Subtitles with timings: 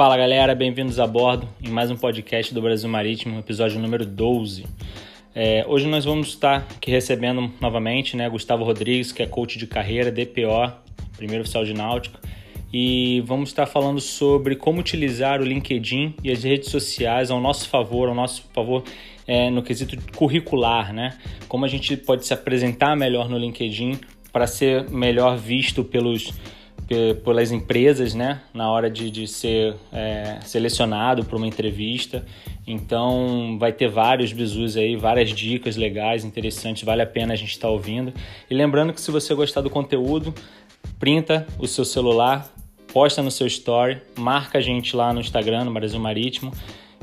[0.00, 4.64] Fala galera, bem-vindos a bordo em mais um podcast do Brasil Marítimo, episódio número 12.
[5.34, 9.66] É, hoje nós vamos estar aqui recebendo novamente né, Gustavo Rodrigues, que é coach de
[9.66, 10.72] carreira, DPO,
[11.18, 12.18] primeiro oficial de náutica,
[12.72, 17.68] e vamos estar falando sobre como utilizar o LinkedIn e as redes sociais ao nosso
[17.68, 18.82] favor, ao nosso favor
[19.26, 21.18] é, no quesito curricular, né?
[21.46, 24.00] Como a gente pode se apresentar melhor no LinkedIn
[24.32, 26.32] para ser melhor visto pelos
[27.22, 32.24] pelas empresas, né, na hora de, de ser é, selecionado para uma entrevista.
[32.66, 37.52] Então, vai ter vários bizus aí, várias dicas legais, interessantes, vale a pena a gente
[37.52, 38.12] estar tá ouvindo.
[38.50, 40.34] E lembrando que se você gostar do conteúdo,
[40.98, 42.52] printa o seu celular,
[42.92, 46.52] posta no seu story, marca a gente lá no Instagram, no Brasil Marítimo,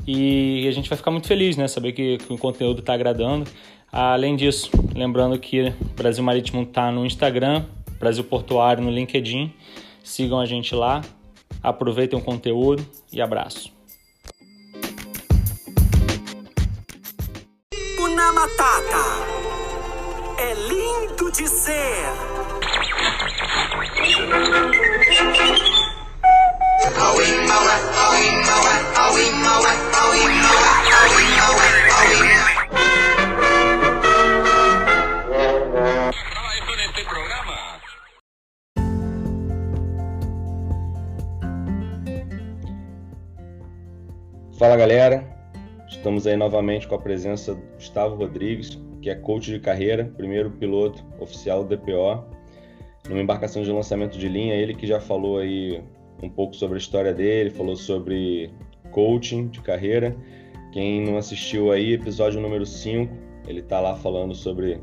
[0.06, 3.46] e a gente vai ficar muito feliz, né, saber que, que o conteúdo está agradando.
[3.90, 7.64] Além disso, lembrando que Brasil Marítimo está no Instagram,
[7.98, 9.54] Brasil Portuário no LinkedIn.
[10.02, 11.02] Sigam a gente lá,
[11.62, 13.72] aproveitem o conteúdo e abraço.
[18.00, 19.04] Una Matata
[20.38, 22.38] é lindo de ser.
[44.58, 45.24] Fala galera,
[45.86, 50.50] estamos aí novamente com a presença do Gustavo Rodrigues, que é coach de carreira, primeiro
[50.50, 52.24] piloto oficial do DPO,
[53.08, 54.56] numa embarcação de lançamento de linha.
[54.56, 55.80] Ele que já falou aí
[56.20, 58.50] um pouco sobre a história dele, falou sobre
[58.90, 60.16] coaching de carreira.
[60.72, 63.14] Quem não assistiu aí, episódio número 5,
[63.46, 64.80] ele está lá falando sobre,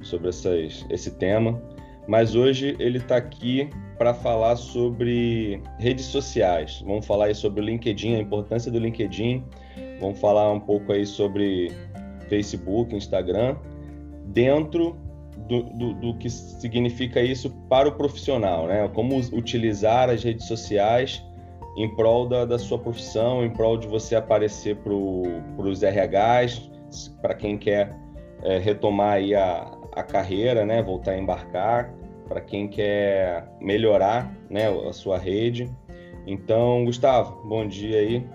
[0.00, 1.62] sobre essas, esse tema.
[2.08, 6.82] Mas hoje ele está aqui para falar sobre redes sociais.
[6.86, 9.44] Vamos falar aí sobre o LinkedIn, a importância do LinkedIn.
[10.00, 11.72] Vamos falar um pouco aí sobre
[12.28, 13.56] Facebook, Instagram,
[14.26, 14.96] dentro
[15.48, 18.88] do, do, do que significa isso para o profissional, né?
[18.94, 21.22] Como utilizar as redes sociais
[21.76, 26.70] em prol da, da sua profissão, em prol de você aparecer para os RHs,
[27.20, 27.96] para quem quer
[28.42, 30.82] é, retomar aí a, a carreira, né?
[30.82, 31.92] Voltar a embarcar
[32.28, 35.70] para quem quer melhorar né, a sua rede.
[36.26, 38.26] Então, Gustavo, bom dia aí,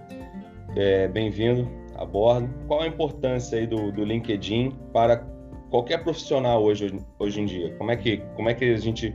[0.76, 2.50] é, bem-vindo a bordo.
[2.68, 5.18] Qual a importância aí do, do LinkedIn para
[5.70, 7.74] qualquer profissional hoje, hoje em dia?
[7.76, 9.14] Como é, que, como é que a gente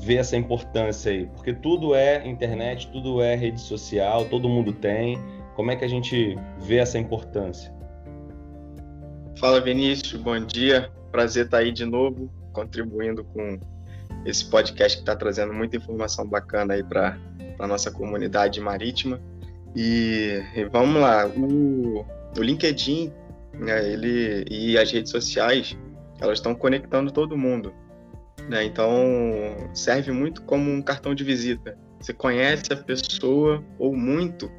[0.00, 1.26] vê essa importância aí?
[1.26, 5.18] Porque tudo é internet, tudo é rede social, todo mundo tem.
[5.54, 7.76] Como é que a gente vê essa importância?
[9.38, 10.90] Fala Vinícius, bom dia.
[11.12, 13.58] Prazer estar aí de novo, contribuindo com
[14.24, 17.18] esse podcast que está trazendo muita informação bacana aí para
[17.58, 19.20] a nossa comunidade marítima.
[19.74, 22.04] E, e vamos lá, o,
[22.36, 23.12] o LinkedIn
[23.54, 25.76] né, ele, e as redes sociais,
[26.20, 27.72] elas estão conectando todo mundo.
[28.48, 28.64] Né?
[28.64, 28.90] Então,
[29.74, 31.76] serve muito como um cartão de visita.
[32.00, 34.50] Você conhece a pessoa ou muito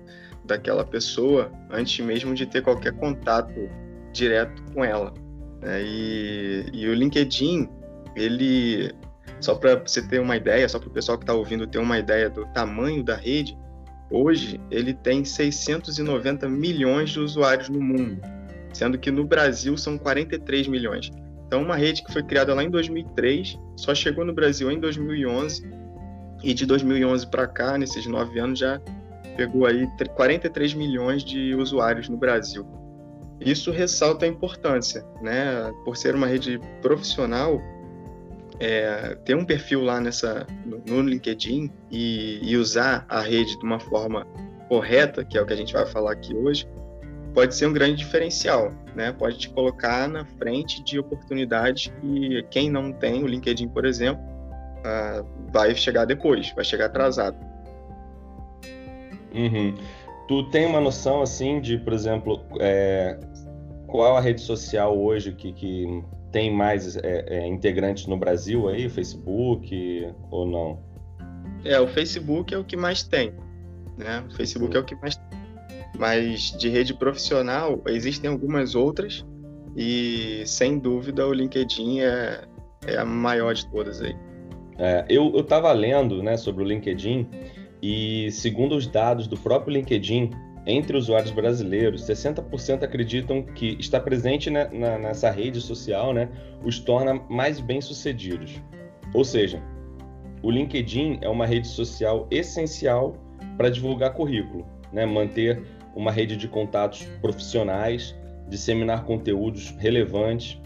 [0.46, 3.70] daquela pessoa antes mesmo de ter qualquer contato
[4.12, 5.14] direto com ela.
[5.62, 5.82] Né?
[5.84, 7.70] E, e o LinkedIn,
[8.16, 8.92] ele
[9.40, 11.98] só para você ter uma ideia, só para o pessoal que está ouvindo ter uma
[11.98, 13.58] ideia do tamanho da rede,
[14.12, 18.22] hoje ele tem 690 milhões de usuários no mundo,
[18.74, 21.12] sendo que no Brasil são 43 milhões.
[21.48, 25.68] Então, uma rede que foi criada lá em 2003, só chegou no Brasil em 2011,
[26.44, 28.80] e de 2011 para cá, nesses nove anos, já
[29.36, 32.66] pegou aí 43 milhões de usuários no Brasil.
[33.40, 35.72] Isso ressalta a importância, né?
[35.86, 37.62] Por ser uma rede profissional,
[38.60, 43.80] é, ter um perfil lá nessa no, LinkedIn e, e, usar a rede de uma
[43.80, 44.28] forma
[44.68, 46.68] correta, que é o que a gente vai falar aqui hoje,
[47.34, 49.12] pode ser um grande diferencial, né?
[49.12, 54.22] Pode te colocar na frente de oportunidades que quem não tem o LinkedIn, por exemplo,
[54.80, 57.38] uh, vai chegar depois, vai chegar atrasado.
[59.34, 59.76] Uhum.
[60.28, 63.18] Tu tem uma noção assim de, por exemplo, é,
[63.88, 68.90] qual a rede social hoje que, que tem mais é, é, integrantes no Brasil aí,
[68.90, 70.80] Facebook ou não?
[71.66, 73.34] É, o Facebook é o que mais tem,
[73.98, 74.24] né?
[74.30, 75.40] O Facebook é o que mais tem.
[75.98, 79.26] Mas de rede profissional, existem algumas outras
[79.76, 82.42] e, sem dúvida, o LinkedIn é,
[82.86, 84.16] é a maior de todas aí.
[84.78, 87.28] É, eu estava lendo né, sobre o LinkedIn
[87.82, 90.32] e, segundo os dados do próprio LinkedIn,
[90.66, 96.30] entre usuários brasileiros, 60% acreditam que estar presente na, na, nessa rede social né,
[96.64, 98.62] os torna mais bem-sucedidos.
[99.14, 99.62] Ou seja,
[100.42, 103.16] o LinkedIn é uma rede social essencial
[103.58, 105.06] para divulgar currículo, né?
[105.06, 105.62] Manter
[105.96, 108.16] uma rede de contatos profissionais,
[108.48, 110.60] disseminar conteúdos relevantes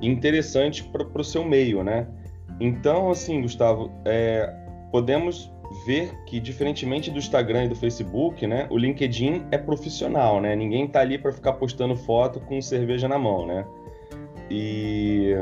[0.00, 2.06] e interessantes para o seu meio, né?
[2.60, 4.52] Então, assim, Gustavo, é,
[4.92, 5.50] podemos
[5.84, 10.56] ver que, diferentemente do Instagram e do Facebook, né, o LinkedIn é profissional, né?
[10.56, 13.64] Ninguém está ali para ficar postando foto com cerveja na mão, né?
[14.50, 15.32] E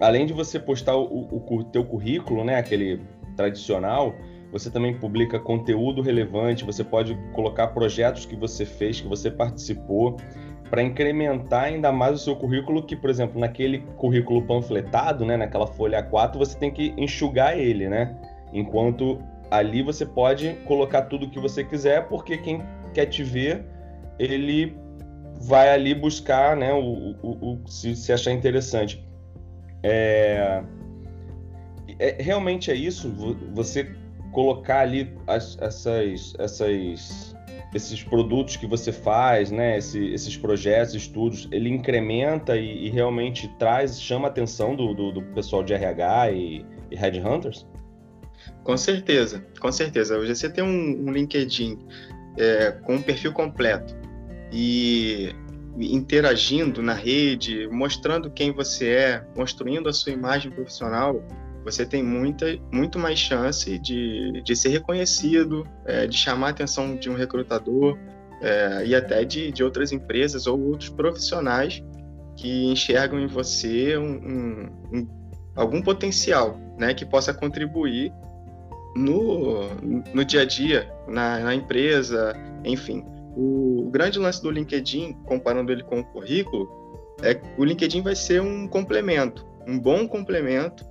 [0.00, 3.00] além de você postar o, o, o teu currículo, né, aquele
[3.36, 4.14] tradicional,
[4.52, 10.16] você também publica conteúdo relevante, você pode colocar projetos que você fez, que você participou,
[10.70, 15.66] para incrementar ainda mais o seu currículo, que, por exemplo, naquele currículo panfletado, né, naquela
[15.66, 18.16] folha A4, você tem que enxugar ele, né?
[18.52, 19.18] Enquanto
[19.56, 22.62] ali você pode colocar tudo o que você quiser, porque quem
[22.92, 23.64] quer te ver,
[24.18, 24.76] ele
[25.40, 29.04] vai ali buscar, né, o, o, o se, se achar interessante.
[29.82, 30.62] É,
[31.98, 33.12] é, realmente é isso,
[33.52, 33.94] você
[34.32, 37.36] colocar ali as, essas, essas,
[37.72, 43.48] esses produtos que você faz, né, Esse, esses projetos, estudos, ele incrementa e, e realmente
[43.58, 47.66] traz, chama a atenção do, do, do pessoal de RH e, e Headhunters?
[48.64, 50.18] Com certeza, com certeza.
[50.18, 51.78] Hoje você tem um, um LinkedIn
[52.36, 53.94] é, com um perfil completo
[54.50, 55.34] e
[55.78, 61.22] interagindo na rede, mostrando quem você é, construindo a sua imagem profissional,
[61.62, 66.96] você tem muita, muito mais chance de, de ser reconhecido, é, de chamar a atenção
[66.96, 67.98] de um recrutador
[68.40, 71.82] é, e até de, de outras empresas ou outros profissionais
[72.36, 75.08] que enxergam em você um, um, um,
[75.54, 78.12] algum potencial né, que possa contribuir
[78.94, 79.68] no,
[80.12, 83.04] no dia a dia, na, na empresa, enfim.
[83.36, 86.68] O grande lance do LinkedIn, comparando ele com o currículo,
[87.22, 90.84] é que o LinkedIn vai ser um complemento, um bom complemento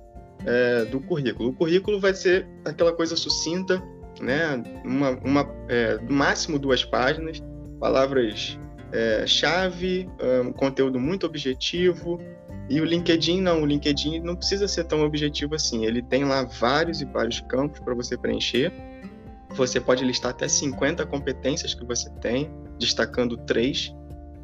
[0.44, 1.50] é, do currículo.
[1.50, 3.82] O currículo vai ser aquela coisa sucinta,
[4.20, 4.62] né?
[4.84, 7.42] Uma, uma é, máximo duas páginas,
[7.80, 8.58] palavras
[8.92, 10.08] é, chave,
[10.44, 12.20] um conteúdo muito objetivo.
[12.68, 15.84] E o LinkedIn não, o LinkedIn não precisa ser tão objetivo assim.
[15.84, 18.72] Ele tem lá vários e vários campos para você preencher.
[19.50, 23.94] Você pode listar até 50 competências que você tem, destacando três.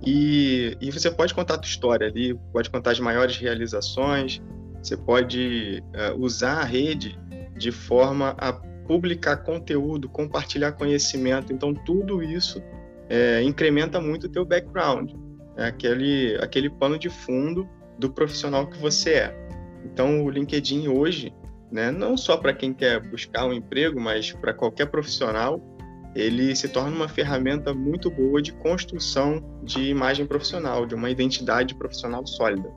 [0.05, 4.41] E, e você pode contar a tua história ali, pode contar as maiores realizações,
[4.83, 7.19] você pode uh, usar a rede
[7.57, 11.53] de forma a publicar conteúdo, compartilhar conhecimento.
[11.53, 12.63] Então, tudo isso
[13.09, 15.13] é, incrementa muito o teu background,
[15.57, 17.69] é aquele, aquele pano de fundo
[18.00, 19.49] do profissional que você é.
[19.85, 21.32] Então, o LinkedIn hoje,
[21.70, 25.61] né, não só para quem quer buscar um emprego, mas para qualquer profissional,
[26.14, 31.75] ele se torna uma ferramenta muito boa de construção de imagem profissional, de uma identidade
[31.75, 32.70] profissional sólida.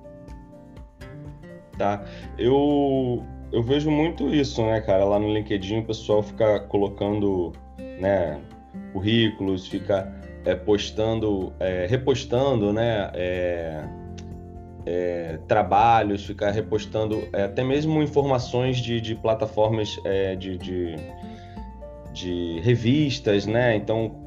[1.77, 2.05] Tá.
[2.37, 5.05] Eu, eu vejo muito isso, né, cara?
[5.05, 7.51] Lá no LinkedIn o pessoal fica colocando,
[7.99, 8.39] né,
[8.91, 10.13] currículos, fica
[10.45, 13.83] é, postando, é, repostando, né, é,
[14.85, 20.95] é trabalhos, fica repostando é, até mesmo informações de, de plataformas é, de, de,
[22.11, 23.75] de, revistas, né?
[23.75, 24.21] Então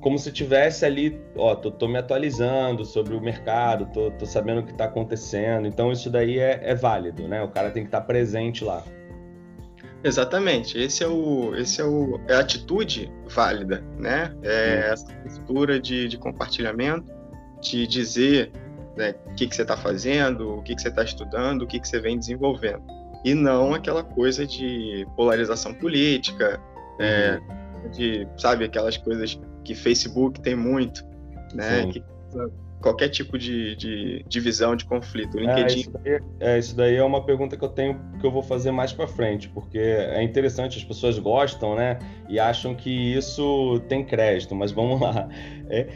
[0.00, 4.60] como se tivesse ali, ó, tô, tô, me atualizando sobre o mercado, tô, tô sabendo
[4.60, 5.66] o que está acontecendo.
[5.66, 7.42] Então isso daí é, é, válido, né?
[7.42, 8.84] O cara tem que estar tá presente lá.
[10.04, 10.78] Exatamente.
[10.78, 14.32] Esse é o, esse é o, é a atitude válida, né?
[14.42, 17.12] É essa postura de, de compartilhamento,
[17.60, 18.52] de dizer
[18.98, 21.78] né, o que, que você está fazendo, o que, que você está estudando, o que,
[21.78, 22.82] que você vem desenvolvendo.
[23.24, 26.60] E não aquela coisa de polarização política,
[26.98, 27.90] é, uhum.
[27.90, 31.04] de, sabe, aquelas coisas que Facebook tem muito,
[31.54, 31.86] né?
[31.86, 32.02] Que,
[32.80, 35.36] qualquer tipo de, de divisão, de conflito.
[35.36, 35.62] O LinkedIn...
[35.62, 38.42] É isso, daí, é, isso daí é uma pergunta que eu tenho que eu vou
[38.42, 41.98] fazer mais para frente, porque é interessante, as pessoas gostam, né?
[42.28, 45.28] E acham que isso tem crédito, mas vamos lá.
[45.70, 45.86] É,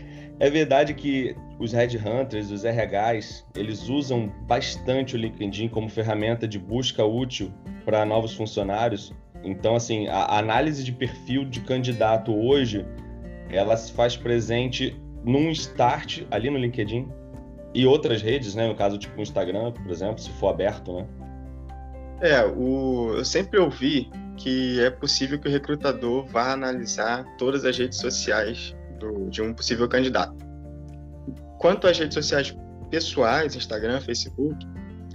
[0.43, 6.59] é verdade que os headhunters, os RHs, eles usam bastante o LinkedIn como ferramenta de
[6.59, 9.15] busca útil para novos funcionários.
[9.45, 12.85] Então, assim, a análise de perfil de candidato hoje
[13.51, 17.07] ela se faz presente num start ali no LinkedIn
[17.73, 18.67] e outras redes, né?
[18.67, 21.07] No caso, tipo o Instagram, por exemplo, se for aberto, né?
[22.21, 23.15] É, o...
[23.17, 28.75] eu sempre ouvi que é possível que o recrutador vá analisar todas as redes sociais
[29.03, 29.29] do...
[29.29, 30.35] de um possível candidato.
[31.59, 32.57] Quanto às redes sociais
[32.91, 34.67] pessoais, Instagram, Facebook,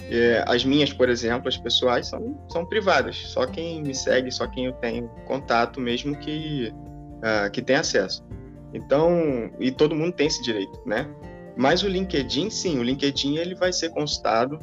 [0.10, 3.18] é, as minhas, por exemplo, as pessoais são, são privadas.
[3.28, 6.74] Só quem me segue, só quem eu tenho contato mesmo que
[7.18, 8.26] uh, que tem acesso.
[8.74, 11.08] Então, e todo mundo tem esse direito, né?
[11.56, 14.60] Mas o LinkedIn, sim, o LinkedIn ele vai ser consultado.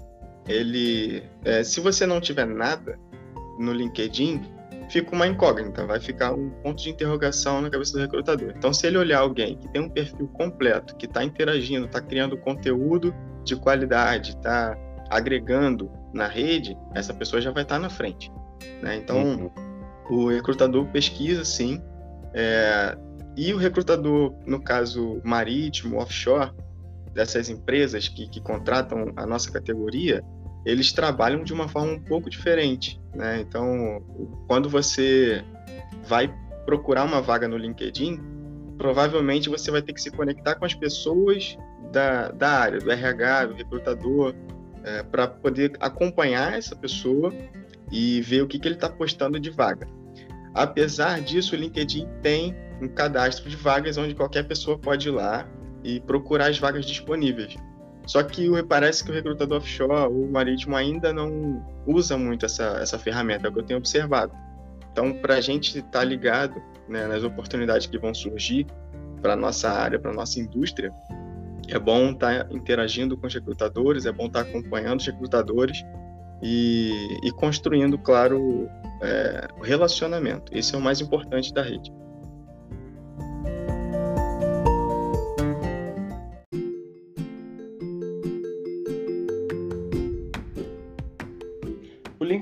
[0.47, 2.99] Ele, é, se você não tiver nada
[3.59, 4.43] no LinkedIn,
[4.89, 8.53] fica uma incógnita, vai ficar um ponto de interrogação na cabeça do recrutador.
[8.57, 12.37] Então, se ele olhar alguém que tem um perfil completo, que está interagindo, está criando
[12.37, 13.15] conteúdo
[13.45, 14.77] de qualidade, está
[15.11, 18.31] agregando na rede, essa pessoa já vai estar tá na frente.
[18.83, 18.97] Né?
[18.97, 19.51] Então, uhum.
[20.11, 21.83] o recrutador pesquisa, sim,
[22.33, 22.97] é,
[23.37, 26.53] e o recrutador, no caso marítimo, offshore,
[27.13, 30.23] dessas empresas que, que contratam a nossa categoria,
[30.65, 33.01] eles trabalham de uma forma um pouco diferente.
[33.15, 33.41] Né?
[33.41, 34.03] Então,
[34.47, 35.45] quando você
[36.07, 36.33] vai
[36.65, 38.21] procurar uma vaga no LinkedIn,
[38.79, 41.57] provavelmente você vai ter que se conectar com as pessoas
[41.93, 44.35] da, da área, do RH, do recrutador,
[44.83, 47.33] é, para poder acompanhar essa pessoa
[47.91, 49.87] e ver o que, que ele está postando de vaga.
[50.53, 55.49] Apesar disso, o LinkedIn tem um cadastro de vagas onde qualquer pessoa pode ir lá
[55.83, 57.57] e procurar as vagas disponíveis.
[58.07, 62.99] Só que parece que o recrutador offshore, o marítimo, ainda não usa muito essa, essa
[62.99, 64.33] ferramenta, é o que eu tenho observado.
[64.93, 68.67] Então, para a gente estar tá ligado né, nas oportunidades que vão surgir
[69.23, 70.93] para nossa área, para nossa indústria,
[71.69, 75.83] é bom estar tá interagindo com os recrutadores, é bom estar tá acompanhando os recrutadores
[76.43, 78.69] e, e construindo, claro,
[79.03, 80.57] é, o relacionamento.
[80.57, 81.91] Esse é o mais importante da rede.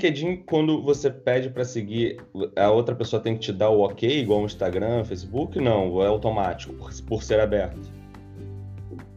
[0.02, 2.20] LinkedIn, quando você pede para seguir,
[2.56, 5.60] a outra pessoa tem que te dar o ok, igual o Instagram, Facebook?
[5.60, 7.78] Não, é automático, por, por ser aberto.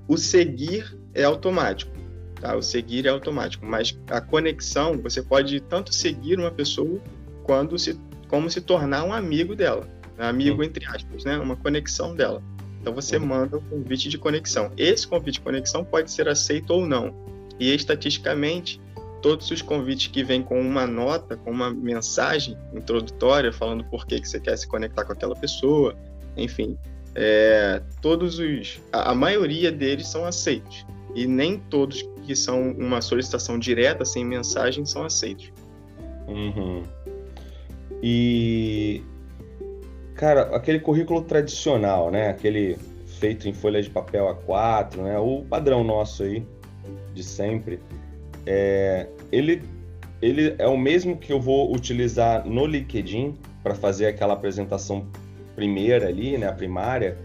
[0.07, 1.91] O seguir é automático,
[2.39, 2.55] tá?
[2.55, 7.01] O seguir é automático, mas a conexão, você pode tanto seguir uma pessoa
[7.43, 9.87] quando se, como se tornar um amigo dela.
[10.17, 11.37] Amigo, entre aspas, né?
[11.37, 12.41] Uma conexão dela.
[12.79, 13.25] Então você uhum.
[13.25, 14.71] manda um convite de conexão.
[14.77, 17.13] Esse convite de conexão pode ser aceito ou não.
[17.59, 18.79] E estatisticamente,
[19.25, 24.21] todos os convites que vêm com uma nota, com uma mensagem introdutória falando por que,
[24.21, 25.95] que você quer se conectar com aquela pessoa,
[26.37, 26.77] enfim,
[27.15, 33.01] é, todos os, a, a, maioria deles são aceitos e nem todos que são uma
[33.01, 35.51] solicitação direta sem mensagem são aceitos.
[36.27, 36.83] Uhum.
[38.03, 39.01] E
[40.13, 42.29] cara, aquele currículo tradicional, né?
[42.29, 42.77] Aquele
[43.07, 45.17] feito em folha de papel A4, né?
[45.17, 46.45] O padrão nosso aí
[47.15, 47.79] de sempre.
[48.45, 49.61] É, ele,
[50.21, 55.07] ele é o mesmo que eu vou utilizar no LinkedIn para fazer aquela apresentação
[55.55, 57.17] primeira ali, né, a primária,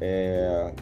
[0.00, 0.72] é,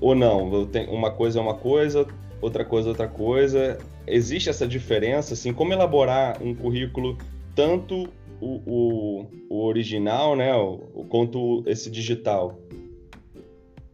[0.00, 0.52] ou não?
[0.52, 2.06] Eu tenho, uma coisa é uma coisa,
[2.40, 3.78] outra coisa é outra coisa.
[4.06, 7.18] Existe essa diferença, assim, como elaborar um currículo
[7.54, 8.08] tanto
[8.40, 12.58] o, o, o original, né, o, quanto esse digital?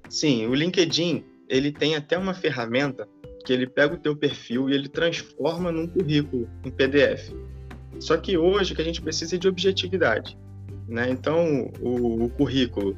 [0.09, 3.09] Sim, o LinkedIn ele tem até uma ferramenta
[3.45, 7.33] que ele pega o teu perfil e ele transforma num currículo em PDF.
[7.99, 10.39] Só que hoje que a gente precisa é de objetividade,
[10.89, 11.11] né?
[11.11, 12.97] Então o, o currículo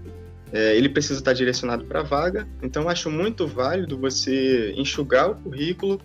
[0.53, 2.47] é, ele precisa estar direcionado para a vaga.
[2.63, 6.01] Então acho muito válido você enxugar o currículo,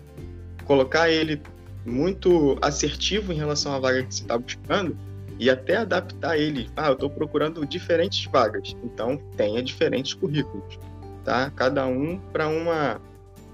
[0.64, 1.40] colocar ele
[1.84, 4.96] muito assertivo em relação à vaga que você está buscando
[5.38, 6.68] e até adaptar ele.
[6.76, 10.78] Ah, eu estou procurando diferentes vagas, então tenha diferentes currículos,
[11.24, 11.50] tá?
[11.50, 13.00] Cada um para uma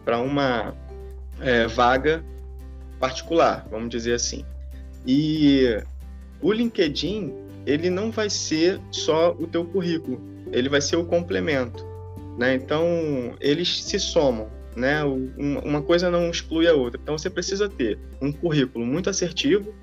[0.04, 0.74] para uma
[1.40, 2.24] é, vaga
[2.98, 4.44] particular, vamos dizer assim.
[5.06, 5.82] E
[6.40, 7.32] o LinkedIn,
[7.66, 10.20] ele não vai ser só o teu currículo,
[10.52, 11.84] ele vai ser o complemento,
[12.38, 12.54] né?
[12.54, 12.86] Então,
[13.40, 15.02] eles se somam, né?
[15.64, 17.00] Uma coisa não exclui a outra.
[17.02, 19.74] Então, você precisa ter um currículo muito assertivo,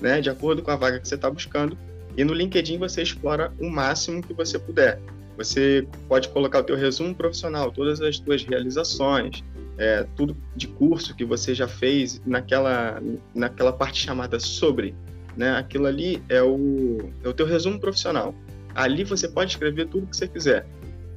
[0.00, 0.20] né?
[0.20, 1.76] De acordo com a vaga que você está buscando.
[2.16, 4.98] E no LinkedIn você explora o máximo que você puder.
[5.36, 9.44] Você pode colocar o teu resumo profissional, todas as tuas realizações,
[9.78, 13.02] é, tudo de curso que você já fez naquela,
[13.34, 14.94] naquela parte chamada sobre.
[15.36, 15.50] Né?
[15.56, 18.34] Aquilo ali é o, é o teu resumo profissional.
[18.74, 20.66] Ali você pode escrever tudo que você quiser.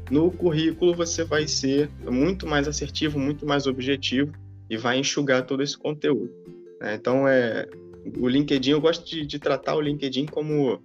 [0.10, 4.34] No currículo você vai ser muito mais assertivo, muito mais objetivo
[4.70, 6.32] e vai enxugar todo esse conteúdo.
[6.82, 6.96] Né?
[6.96, 7.68] Então, é,
[8.18, 10.82] o LinkedIn, eu gosto de, de tratar o LinkedIn como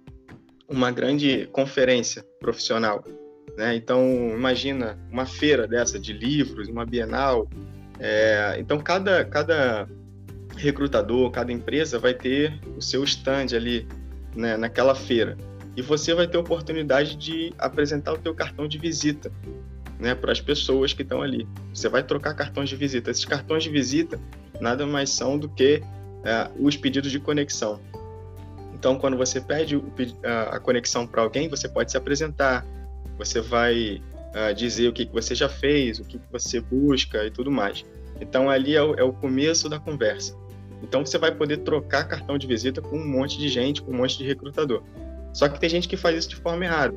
[0.67, 3.03] uma grande conferência profissional.
[3.57, 3.75] Né?
[3.75, 7.47] Então, imagina uma feira dessa de livros, uma Bienal.
[7.99, 9.87] É, então, cada, cada
[10.57, 13.87] recrutador, cada empresa vai ter o seu stand ali
[14.35, 15.37] né, naquela feira.
[15.75, 19.31] E você vai ter a oportunidade de apresentar o teu cartão de visita
[19.99, 21.47] né, para as pessoas que estão ali.
[21.73, 23.11] Você vai trocar cartões de visita.
[23.11, 24.19] Esses cartões de visita
[24.59, 25.81] nada mais são do que
[26.23, 27.79] é, os pedidos de conexão.
[28.73, 29.81] Então, quando você pede
[30.51, 32.65] a conexão para alguém, você pode se apresentar,
[33.17, 34.01] você vai
[34.33, 37.51] uh, dizer o que, que você já fez, o que, que você busca e tudo
[37.51, 37.85] mais.
[38.19, 40.35] Então ali é o, é o, começo da conversa.
[40.81, 43.97] Então você vai poder trocar cartão de visita com um monte de gente, com um
[43.97, 44.83] monte de recrutador.
[45.33, 46.95] Só que tem gente que faz isso de forma errada.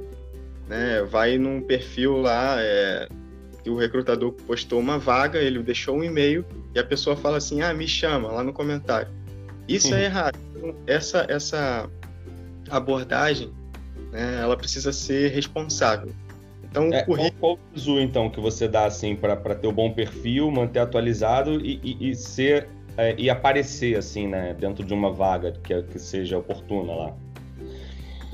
[0.68, 1.02] Né?
[1.02, 3.08] Vai num perfil lá é,
[3.64, 6.44] que o recrutador postou uma vaga, ele deixou um e-mail
[6.75, 9.08] e a pessoa fala assim: ah, me chama lá no comentário.
[9.66, 9.98] Isso é uhum.
[9.98, 10.38] é errado.
[10.56, 11.90] Então, essa, essa
[12.70, 13.52] abordagem,
[14.10, 16.12] né, ela precisa ser responsável.
[16.70, 17.32] Então, é, currículo...
[17.40, 20.80] qual, qual o então que você dá assim para ter o um bom perfil, manter
[20.80, 25.82] atualizado e, e, e ser é, e aparecer assim, né, dentro de uma vaga que,
[25.84, 27.16] que seja oportuna lá?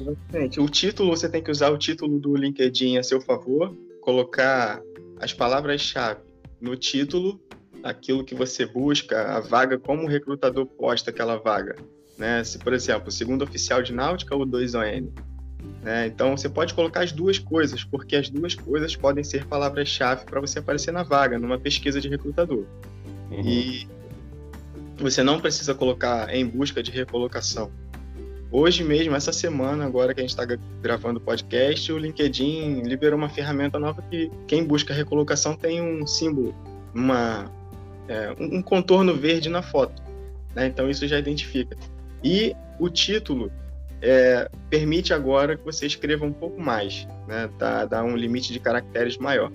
[0.01, 0.59] Exatamente.
[0.59, 4.81] O título, você tem que usar o título do LinkedIn a seu favor, colocar
[5.21, 6.21] as palavras-chave
[6.61, 7.39] no título,
[7.83, 11.77] aquilo que você busca, a vaga, como o recrutador posta aquela vaga.
[12.17, 12.43] Né?
[12.43, 15.11] Se, por exemplo, segundo oficial de náutica ou 2ON.
[15.83, 16.07] Né?
[16.07, 20.41] Então, você pode colocar as duas coisas, porque as duas coisas podem ser palavras-chave para
[20.41, 22.65] você aparecer na vaga, numa pesquisa de recrutador.
[23.31, 23.41] Uhum.
[23.45, 23.87] E
[24.97, 27.71] você não precisa colocar em busca de recolocação.
[28.51, 30.47] Hoje mesmo, essa semana, agora que a gente está
[30.81, 36.07] gravando o podcast, o LinkedIn liberou uma ferramenta nova que quem busca recolocação tem um
[36.07, 36.55] símbolo,
[36.95, 37.51] uma,
[38.07, 40.01] é, um contorno verde na foto.
[40.55, 40.67] Né?
[40.69, 41.77] Então isso já identifica.
[42.23, 43.51] E o título
[44.05, 47.49] é, permite agora que você escreva um pouco mais, né?
[47.59, 49.51] Tá, dá um limite de caracteres maior.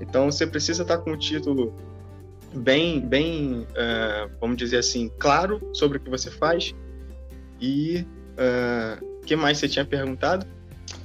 [0.00, 1.74] Então você precisa estar com o título
[2.54, 6.74] bem, bem, uh, vamos dizer assim, claro sobre o que você faz
[7.60, 8.04] e o uh,
[8.38, 10.46] ah, que mais você tinha perguntado?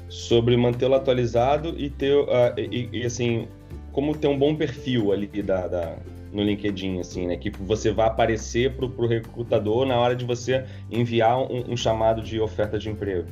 [0.07, 3.47] Sobre mantê-lo atualizado e ter, uh, e, e, assim,
[3.91, 5.97] como ter um bom perfil ali da, da,
[6.31, 7.37] no LinkedIn, assim, né?
[7.37, 12.21] Que você vai aparecer para o recrutador na hora de você enviar um, um, chamado
[12.21, 13.27] de oferta de emprego.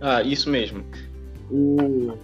[0.00, 0.84] Ah, isso mesmo.
[1.50, 2.16] O...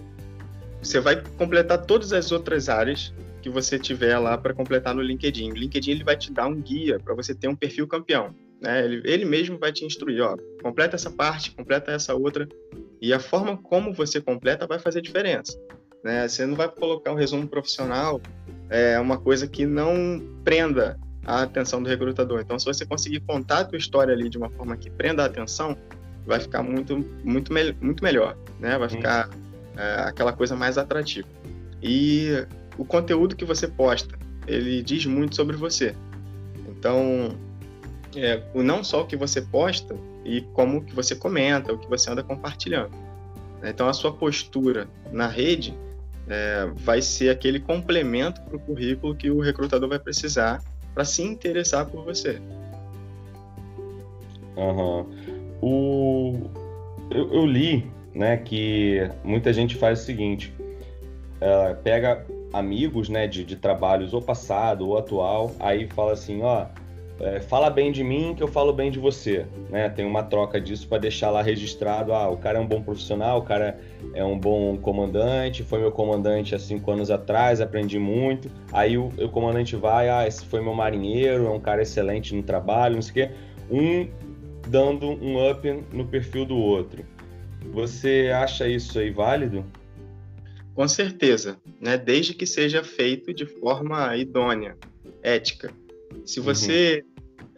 [0.81, 5.51] Você vai completar todas as outras áreas que você tiver lá para completar no LinkedIn.
[5.51, 8.33] O LinkedIn ele vai te dar um guia para você ter um perfil campeão.
[8.61, 8.83] Né?
[8.83, 12.47] Ele, ele mesmo vai te instruir, ó, completa essa parte, completa essa outra,
[13.01, 15.57] e a forma como você completa vai fazer diferença.
[16.03, 16.27] Né?
[16.27, 18.21] Você não vai colocar um resumo profissional,
[18.69, 22.41] é uma coisa que não prenda a atenção do recrutador.
[22.41, 25.25] Então, se você conseguir contar a tua história ali de uma forma que prenda a
[25.25, 25.77] atenção,
[26.25, 28.77] vai ficar muito, muito, me muito melhor, né?
[28.77, 29.29] Vai ficar
[29.75, 31.27] é, aquela coisa mais atrativa.
[31.81, 32.45] E
[32.77, 35.95] o conteúdo que você posta, ele diz muito sobre você.
[36.67, 37.35] Então,
[38.15, 42.09] é, não só o que você posta e como que você comenta, o que você
[42.09, 42.91] anda compartilhando.
[43.63, 45.73] Então a sua postura na rede
[46.29, 50.61] é, vai ser aquele complemento para o currículo que o recrutador vai precisar
[50.93, 52.39] para se interessar por você.
[54.55, 55.05] Uhum.
[55.61, 56.33] O...
[57.09, 63.43] Eu, eu, li né, que muita gente faz o seguinte: uh, pega amigos né, de,
[63.43, 66.65] de trabalhos ou passado ou atual, aí fala assim, ó,
[67.19, 69.89] é, fala bem de mim que eu falo bem de você, né?
[69.89, 73.39] Tem uma troca disso para deixar lá registrado, ah, o cara é um bom profissional,
[73.39, 73.79] o cara
[74.13, 78.49] é um bom comandante, foi meu comandante há cinco anos atrás, aprendi muito.
[78.71, 82.41] Aí o, o comandante vai, ah, esse foi meu marinheiro, é um cara excelente no
[82.41, 83.33] trabalho, não sei o quê.
[83.69, 84.07] Um
[84.67, 87.03] dando um up no perfil do outro.
[87.73, 89.65] Você acha isso aí válido?
[90.73, 91.97] Com certeza, né?
[91.97, 94.77] Desde que seja feito de forma idônea,
[95.21, 95.73] ética.
[96.25, 97.08] Se você uhum.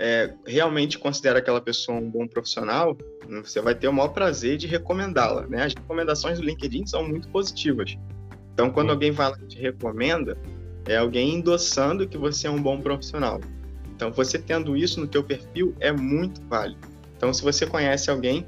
[0.01, 2.97] É, realmente considera aquela pessoa um bom profissional,
[3.43, 5.45] você vai ter o maior prazer de recomendá-la.
[5.45, 5.63] Né?
[5.63, 7.95] As recomendações do LinkedIn são muito positivas.
[8.51, 10.35] Então, quando alguém vai lá e te recomenda,
[10.87, 13.39] é alguém endossando que você é um bom profissional.
[13.95, 16.81] Então, você tendo isso no teu perfil é muito válido.
[17.15, 18.47] Então, se você conhece alguém,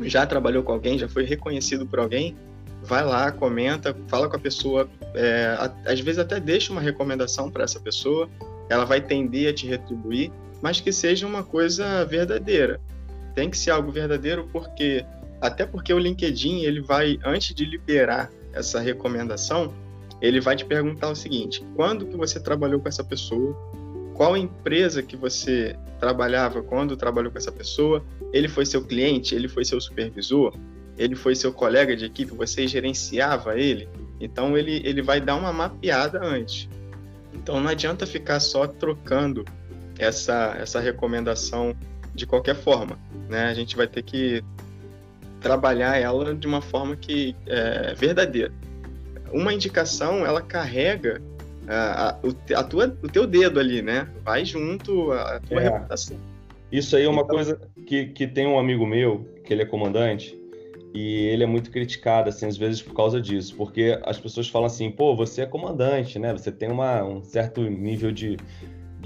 [0.00, 2.34] já trabalhou com alguém, já foi reconhecido por alguém,
[2.82, 7.64] vai lá, comenta, fala com a pessoa, é, às vezes até deixa uma recomendação para
[7.64, 8.30] essa pessoa,
[8.70, 10.32] ela vai tender a te retribuir,
[10.66, 12.80] mas que seja uma coisa verdadeira.
[13.36, 15.06] Tem que ser algo verdadeiro porque
[15.40, 19.72] até porque o LinkedIn ele vai antes de liberar essa recomendação,
[20.20, 23.54] ele vai te perguntar o seguinte: quando que você trabalhou com essa pessoa?
[24.14, 28.04] Qual empresa que você trabalhava quando trabalhou com essa pessoa?
[28.32, 29.36] Ele foi seu cliente?
[29.36, 30.52] Ele foi seu supervisor?
[30.98, 32.34] Ele foi seu colega de equipe?
[32.34, 33.88] Você gerenciava ele?
[34.20, 36.68] Então ele, ele vai dar uma mapeada antes.
[37.32, 39.44] Então não adianta ficar só trocando
[39.98, 41.74] essa, essa recomendação
[42.14, 43.44] de qualquer forma, né?
[43.44, 44.42] A gente vai ter que
[45.40, 48.52] trabalhar ela de uma forma que é verdadeira.
[49.32, 51.20] Uma indicação, ela carrega
[51.68, 54.08] a, a, a tua, o teu dedo ali, né?
[54.24, 55.64] Vai junto a tua é.
[55.64, 56.16] reputação.
[56.70, 59.66] Isso aí é uma então, coisa que, que tem um amigo meu, que ele é
[59.66, 60.36] comandante,
[60.92, 64.66] e ele é muito criticado, assim, às vezes por causa disso, porque as pessoas falam
[64.66, 66.32] assim, pô, você é comandante, né?
[66.32, 68.38] Você tem uma, um certo nível de,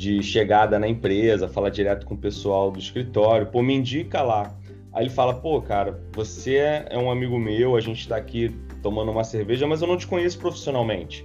[0.01, 4.57] de chegada na empresa, fala direto com o pessoal do escritório, pô, me indica lá.
[4.95, 8.49] Aí ele fala, pô, cara, você é um amigo meu, a gente tá aqui
[8.83, 11.23] tomando uma cerveja, mas eu não te conheço profissionalmente.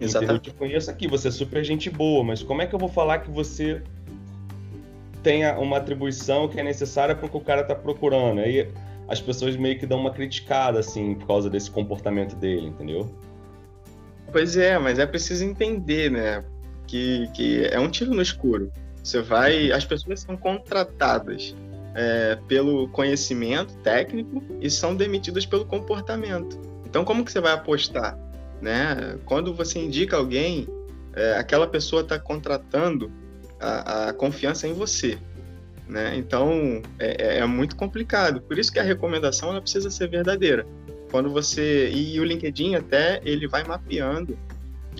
[0.00, 0.48] Exatamente.
[0.48, 2.88] Eu te conheço aqui, você é super gente boa, mas como é que eu vou
[2.88, 3.82] falar que você
[5.20, 8.38] tenha uma atribuição que é necessária para o que o cara tá procurando?
[8.38, 8.68] Aí
[9.08, 13.12] as pessoas meio que dão uma criticada, assim, por causa desse comportamento dele, entendeu?
[14.30, 16.44] Pois é, mas é preciso entender, né?
[16.86, 18.70] Que, que é um tiro no escuro.
[19.02, 19.72] Você vai.
[19.72, 21.54] As pessoas são contratadas
[21.94, 26.58] é, pelo conhecimento técnico e são demitidas pelo comportamento.
[26.84, 28.18] Então, como que você vai apostar?
[28.60, 29.18] Né?
[29.24, 30.66] Quando você indica alguém,
[31.14, 33.10] é, aquela pessoa está contratando
[33.60, 35.18] a, a, confiança em você.
[35.88, 36.16] Né?
[36.16, 38.40] Então, é, é, é, muito complicado.
[38.40, 40.66] Por isso que a recomendação ela precisa ser verdadeira.
[41.10, 44.36] Quando você e o LinkedIn até ele vai mapeando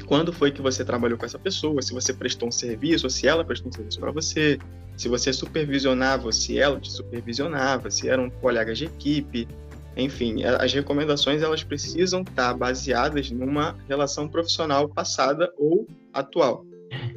[0.07, 3.27] quando foi que você trabalhou com essa pessoa, se você prestou um serviço, ou se
[3.27, 4.59] ela prestou um serviço para você,
[4.97, 9.49] se você supervisionava, se ela te supervisionava, se eram colegas de equipe,
[9.97, 16.65] enfim, as recomendações elas precisam estar baseadas numa relação profissional passada ou atual.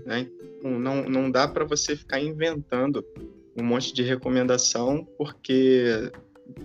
[0.06, 0.28] Né?
[0.58, 3.04] Então, não, não dá para você ficar inventando
[3.56, 6.12] um monte de recomendação porque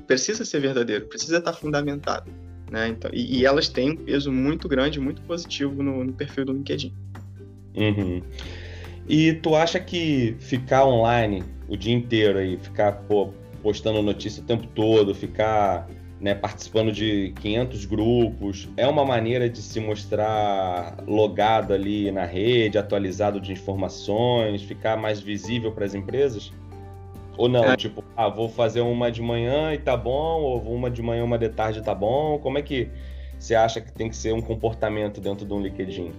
[0.07, 2.31] precisa ser verdadeiro, precisa estar fundamentado.
[2.73, 2.89] Né?
[2.89, 6.55] Então, e, e, elas têm um peso muito grande, muito positivo no, no perfil do
[6.55, 6.91] LinkedIn.
[7.77, 8.23] Uhum.
[9.07, 13.29] E tu acha que ficar online o dia inteiro aí, ficar pô,
[13.63, 15.87] postando notícia o tempo todo, ficar
[16.19, 22.79] né, participando de 500 grupos, é uma maneira de se mostrar logado ali na rede,
[22.79, 26.51] atualizado de informações, ficar mais visível para as empresas?
[27.37, 27.77] Ou não, é.
[27.77, 31.39] tipo, ah, vou fazer uma de manhã e tá bom, ou uma de manhã, uma
[31.39, 32.39] de tarde tá bom.
[32.39, 32.91] Como é que
[33.39, 36.13] você acha que tem que ser um comportamento dentro de um LinkedIn?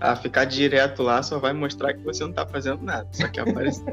[0.00, 3.38] Ah, ficar direto lá só vai mostrar que você não tá fazendo nada, só que
[3.38, 3.84] aparece.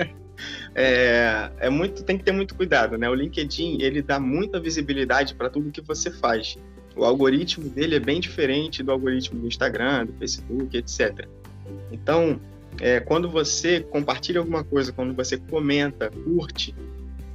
[0.74, 3.08] é, é muito, tem que ter muito cuidado, né?
[3.08, 6.56] O LinkedIn, ele dá muita visibilidade para tudo que você faz.
[6.96, 11.28] O algoritmo dele é bem diferente do algoritmo do Instagram, do Facebook, etc.
[11.92, 12.40] Então,
[12.80, 16.74] é, quando você compartilha alguma coisa, quando você comenta, curte,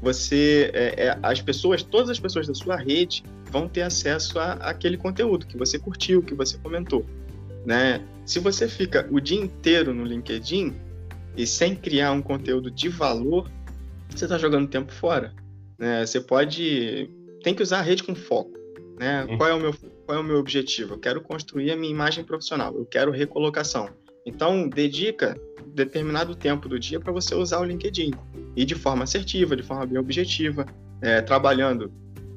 [0.02, 4.54] você, é, é, as pessoas, todas as pessoas da sua rede vão ter acesso a,
[4.54, 7.06] aquele conteúdo que você curtiu, que você comentou,
[7.66, 8.04] né?
[8.26, 10.74] Se você fica o dia inteiro no LinkedIn
[11.38, 13.50] e sem criar um conteúdo de valor,
[14.10, 15.34] você está jogando tempo fora.
[15.78, 16.06] Né?
[16.06, 17.10] Você pode,
[17.44, 18.58] tem que usar a rede com foco,
[19.00, 19.28] né?
[19.38, 19.74] Qual é o meu,
[20.06, 20.96] qual é o meu objetivo?
[20.96, 22.76] Eu quero construir a minha imagem profissional.
[22.76, 23.90] Eu quero recolocação.
[24.26, 25.36] Então, dedica
[25.68, 28.12] determinado tempo do dia para você usar o LinkedIn
[28.56, 30.66] e de forma assertiva, de forma bem objetiva,
[31.02, 31.92] é, trabalhando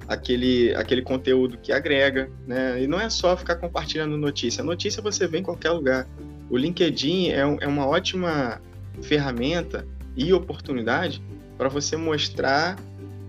[0.08, 2.82] aquele, aquele conteúdo que agrega, né?
[2.82, 4.62] E não é só ficar compartilhando notícia.
[4.62, 6.06] Notícia você vê em qualquer lugar.
[6.50, 8.60] O LinkedIn é, é uma ótima
[9.02, 11.22] ferramenta e oportunidade
[11.56, 12.78] para você mostrar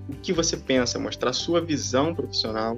[0.08, 2.78] o que você pensa, mostrar sua visão profissional,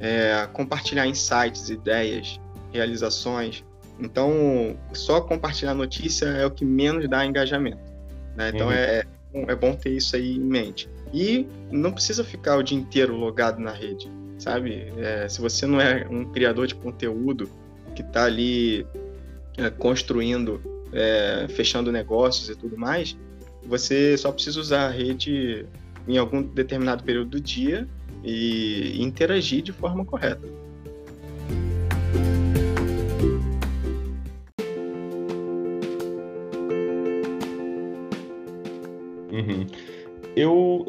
[0.00, 2.40] é, compartilhar insights, ideias,
[2.72, 3.64] realizações,
[3.98, 7.78] então, só compartilhar notícia é o que menos dá engajamento.
[8.36, 8.50] Né?
[8.52, 8.72] Então, uhum.
[8.72, 9.04] é,
[9.34, 10.88] é bom ter isso aí em mente.
[11.12, 14.92] E não precisa ficar o dia inteiro logado na rede, sabe?
[14.96, 17.48] É, se você não é um criador de conteúdo
[17.94, 18.84] que está ali
[19.56, 20.60] é, construindo,
[20.92, 23.16] é, fechando negócios e tudo mais,
[23.64, 25.66] você só precisa usar a rede
[26.06, 27.88] em algum determinado período do dia
[28.24, 30.46] e interagir de forma correta.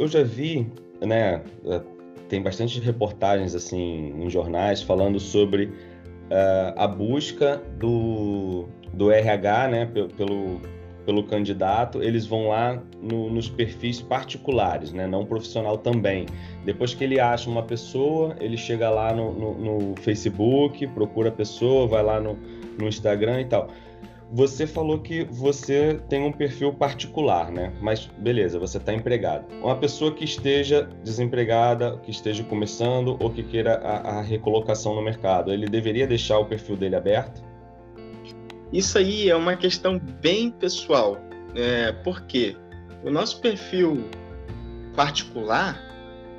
[0.05, 1.41] Eu, já vi, né?
[1.65, 1.81] É,
[2.29, 9.85] tem bastante reportagens assim em jornais falando sobre uh, a busca do, do RH, né?
[10.15, 10.61] Pelo,
[11.07, 15.07] pelo candidato, eles vão lá no, nos perfis particulares, né?
[15.07, 16.27] Não profissional também.
[16.63, 21.31] Depois que ele acha uma pessoa, ele chega lá no, no, no Facebook, procura a
[21.31, 22.37] pessoa, vai lá no,
[22.77, 23.69] no Instagram e tal.
[24.31, 27.71] Você falou que você tem um perfil particular, né?
[27.79, 29.45] Mas beleza, você está empregado.
[29.61, 35.01] Uma pessoa que esteja desempregada, que esteja começando ou que queira a, a recolocação no
[35.01, 37.43] mercado, ele deveria deixar o perfil dele aberto?
[38.73, 41.17] Isso aí é uma questão bem pessoal,
[41.55, 42.57] é, porque
[43.03, 44.09] o nosso perfil
[44.95, 45.79] particular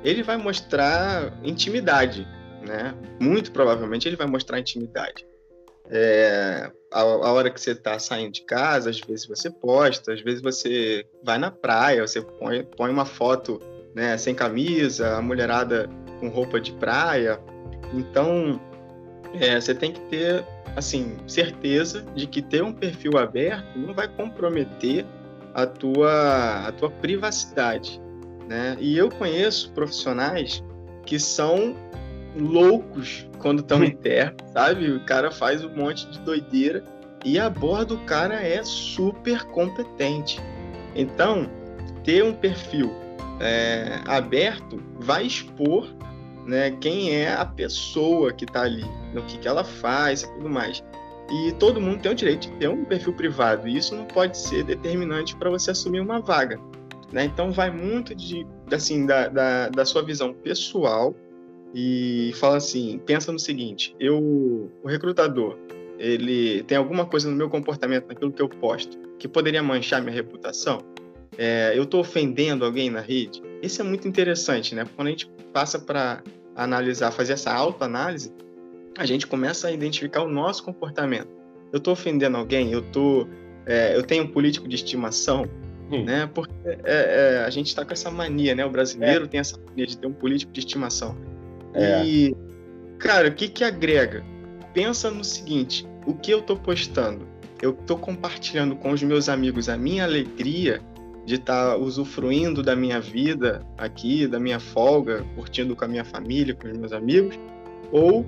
[0.03, 2.27] ele vai mostrar intimidade,
[2.67, 2.93] né?
[3.19, 5.25] Muito provavelmente ele vai mostrar intimidade.
[5.89, 10.21] É, a, a, hora que você está saindo de casa, às vezes você posta, às
[10.21, 13.61] vezes você vai na praia, você põe, põe uma foto
[13.95, 17.39] né, sem camisa, a mulherada com roupa de praia.
[17.93, 18.59] Então,
[19.39, 20.45] é, você tem que ter
[20.75, 25.05] assim certeza de que ter um perfil aberto não vai comprometer
[25.53, 27.99] a tua, a tua privacidade.
[28.47, 28.77] Né?
[28.79, 30.63] E eu conheço profissionais
[31.05, 31.75] que são
[32.39, 34.91] loucos quando estão em terra, sabe?
[34.91, 36.83] O cara faz um monte de doideira
[37.25, 40.39] e a bordo o cara é super competente.
[40.95, 41.49] Então,
[42.03, 42.91] ter um perfil
[43.39, 45.87] é, aberto vai expor
[46.45, 50.49] né, quem é a pessoa que está ali, no que, que ela faz e tudo
[50.49, 50.83] mais.
[51.29, 54.37] E todo mundo tem o direito de ter um perfil privado, e isso não pode
[54.37, 56.57] ser determinante para você assumir uma vaga.
[57.11, 57.25] Né?
[57.25, 61.13] Então, vai muito de, assim, da, da, da sua visão pessoal
[61.73, 65.57] e fala assim, pensa no seguinte, eu, o recrutador,
[65.99, 70.13] ele tem alguma coisa no meu comportamento, naquilo que eu posto, que poderia manchar minha
[70.13, 70.79] reputação?
[71.37, 73.41] É, eu estou ofendendo alguém na rede?
[73.61, 74.85] Isso é muito interessante, né?
[74.95, 76.23] Quando a gente passa para
[76.55, 78.33] analisar, fazer essa autoanálise,
[78.97, 81.29] a gente começa a identificar o nosso comportamento.
[81.71, 82.71] Eu estou ofendendo alguém?
[82.71, 83.27] Eu tô,
[83.65, 85.45] é, eu tenho um político de estimação,
[85.91, 86.03] hum.
[86.03, 86.29] né?
[86.33, 88.65] Porque é, é a gente está com essa mania, né?
[88.65, 89.27] O brasileiro é.
[89.27, 91.15] tem essa mania de ter um político de estimação.
[91.77, 92.05] É.
[92.05, 92.35] E,
[92.99, 94.23] cara, o que que agrega?
[94.73, 97.27] Pensa no seguinte: o que eu estou postando?
[97.61, 100.81] Eu estou compartilhando com os meus amigos a minha alegria
[101.25, 106.05] de estar tá usufruindo da minha vida aqui, da minha folga, curtindo com a minha
[106.05, 107.37] família, com os meus amigos,
[107.91, 108.25] ou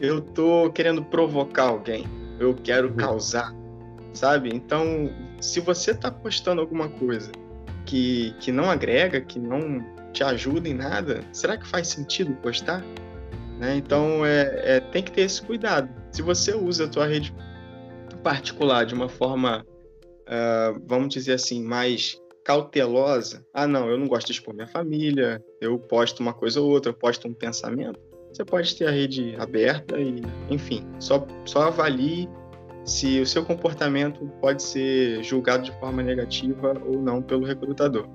[0.00, 2.06] eu tô querendo provocar alguém,
[2.38, 2.96] eu quero uhum.
[2.96, 3.54] causar,
[4.14, 4.50] sabe?
[4.54, 7.30] Então, se você tá postando alguma coisa
[7.88, 12.84] que, que não agrega, que não te ajuda em nada, será que faz sentido postar?
[13.58, 13.76] Né?
[13.76, 15.88] Então, é, é, tem que ter esse cuidado.
[16.12, 17.34] Se você usa a tua rede
[18.22, 24.26] particular de uma forma, uh, vamos dizer assim, mais cautelosa, ah, não, eu não gosto
[24.26, 27.98] de expor minha família, eu posto uma coisa ou outra, eu posto um pensamento,
[28.30, 30.20] você pode ter a rede aberta e,
[30.50, 32.28] enfim, só, só avalie
[32.88, 38.08] se o seu comportamento pode ser julgado de forma negativa ou não pelo recrutador.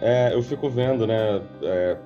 [0.00, 1.96] É, eu fico vendo, né, é,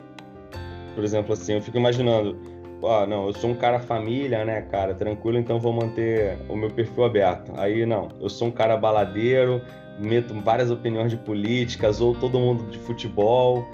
[0.94, 2.38] por exemplo, assim, eu fico imaginando,
[2.84, 6.70] ah, não, eu sou um cara família, né, cara, tranquilo, então vou manter o meu
[6.70, 7.52] perfil aberto.
[7.56, 9.60] Aí, não, eu sou um cara baladeiro,
[9.98, 13.66] meto várias opiniões de políticas ou todo mundo de futebol.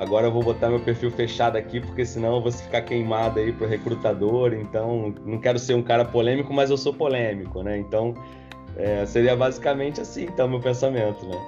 [0.00, 3.52] Agora eu vou botar meu perfil fechado aqui, porque senão eu vou ficar queimado aí
[3.52, 4.54] pro recrutador.
[4.54, 7.76] Então, não quero ser um cara polêmico, mas eu sou polêmico, né?
[7.76, 8.14] Então,
[8.78, 11.38] é, seria basicamente assim, então, meu pensamento, né?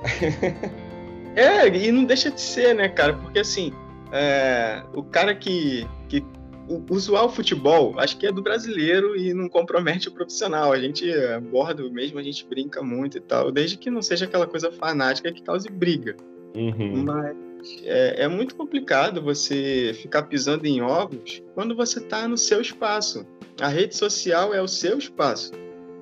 [1.35, 3.15] é, e não deixa de ser, né, cara?
[3.15, 3.73] Porque assim,
[4.13, 6.23] é, o cara que, que
[6.69, 10.73] o usual futebol, acho que é do brasileiro e não compromete o profissional.
[10.73, 14.47] A gente aborda mesmo, a gente brinca muito e tal, desde que não seja aquela
[14.47, 16.15] coisa fanática que cause briga.
[16.55, 17.03] Uhum.
[17.03, 17.52] Mas
[17.85, 23.27] é, é, muito complicado você ficar pisando em ovos quando você está no seu espaço.
[23.61, 25.53] A rede social é o seu espaço.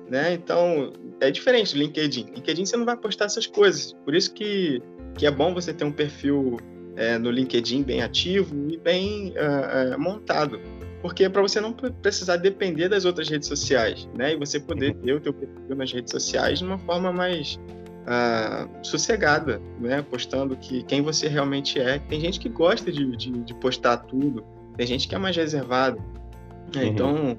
[0.09, 0.33] Né?
[0.33, 2.31] Então, é diferente do LinkedIn.
[2.35, 3.93] LinkedIn você não vai postar essas coisas.
[4.03, 4.81] Por isso que,
[5.17, 6.57] que é bom você ter um perfil
[6.95, 10.59] é, no LinkedIn bem ativo e bem uh, uh, montado.
[11.01, 14.33] Porque é para você não precisar depender das outras redes sociais, né?
[14.33, 17.59] E você poder ter o teu perfil nas redes sociais de uma forma mais
[18.01, 20.01] uh, sossegada, né?
[20.01, 21.99] Postando que quem você realmente é.
[21.99, 24.43] Tem gente que gosta de, de, de postar tudo,
[24.77, 25.97] tem gente que é mais reservado.
[26.73, 26.83] Né?
[26.83, 26.87] Uhum.
[26.87, 27.37] Então,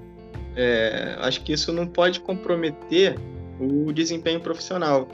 [0.56, 3.16] é, acho que isso não pode comprometer
[3.58, 5.08] o desempenho profissional.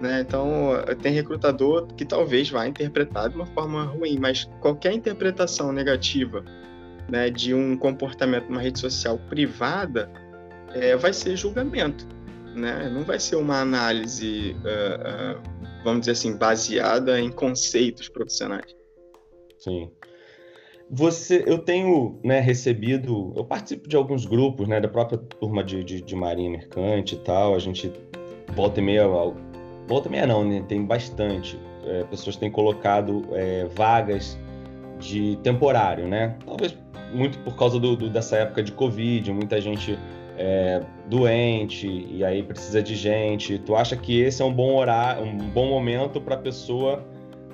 [0.00, 0.20] Né?
[0.20, 6.44] Então, tem recrutador que talvez vá interpretar de uma forma ruim, mas qualquer interpretação negativa
[7.08, 10.10] né, de um comportamento numa rede social privada
[10.74, 12.06] é, vai ser julgamento.
[12.54, 12.90] Né?
[12.92, 18.74] Não vai ser uma análise, uh, uh, vamos dizer assim, baseada em conceitos profissionais.
[19.58, 19.90] Sim.
[20.90, 25.82] Você, eu tenho né, recebido, eu participo de alguns grupos, né, da própria turma de,
[25.82, 27.90] de, de Marinha Mercante e tal, a gente
[28.54, 29.06] volta e meia
[29.88, 30.64] Volta meia não, né?
[30.68, 31.58] Tem bastante.
[31.84, 34.38] É, pessoas têm colocado é, vagas
[34.98, 36.36] de temporário, né?
[36.46, 36.76] Talvez
[37.12, 39.98] muito por causa do, do, dessa época de Covid, muita gente
[40.38, 43.58] é, doente e aí precisa de gente.
[43.58, 47.04] Tu acha que esse é um bom horário, um bom momento para a pessoa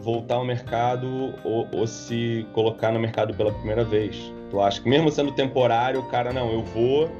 [0.00, 4.32] voltar ao mercado ou, ou, se colocar no mercado pela primeira vez?
[4.50, 7.10] Tu acha que mesmo sendo temporário, o cara não, eu vou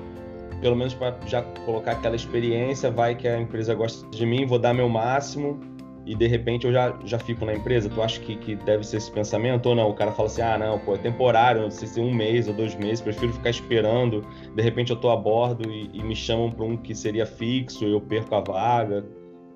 [0.60, 4.58] pelo menos para já colocar aquela experiência, vai que a empresa gosta de mim, vou
[4.58, 5.60] dar meu máximo
[6.08, 7.90] e de repente eu já, já fico na empresa.
[7.90, 9.90] Tu acha que, que deve ser esse pensamento ou não?
[9.90, 12.54] O cara fala assim: ah, não, pô, é temporário, não sei se um mês ou
[12.54, 14.26] dois meses, prefiro ficar esperando.
[14.56, 17.84] De repente eu tô a bordo e, e me chamam para um que seria fixo
[17.84, 19.04] e eu perco a vaga.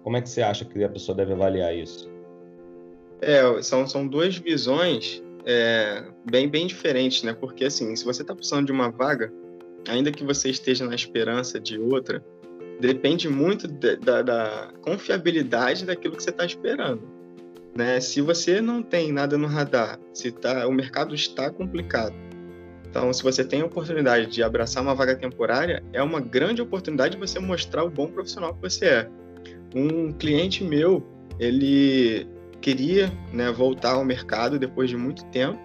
[0.02, 2.10] Como é que você acha que a pessoa deve avaliar isso?
[3.22, 7.32] É, são, são duas visões é, bem, bem diferentes, né?
[7.32, 9.32] Porque assim, se você está precisando de uma vaga,
[9.88, 12.22] ainda que você esteja na esperança de outra,
[12.82, 17.02] depende muito de, da, da, confiabilidade daquilo que você está esperando.
[17.76, 18.00] né?
[18.00, 22.14] Se você não tem nada no radar, se tá, o mercado está complicado.
[22.88, 27.14] Então, se você tem a oportunidade de abraçar uma vaga temporária, é uma grande oportunidade
[27.14, 29.08] de você mostrar o bom profissional que você é.
[29.74, 31.06] Um cliente meu,
[31.38, 32.26] ele
[32.60, 35.58] queria né, voltar ao mercado depois de muito tempo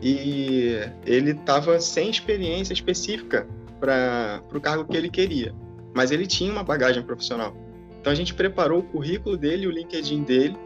[0.00, 3.46] e ele estava sem experiência específica
[3.78, 5.54] para o cargo que ele queria,
[5.94, 7.56] mas ele tinha uma bagagem profissional.
[8.00, 10.56] Então a gente preparou o currículo dele, o LinkedIn dele.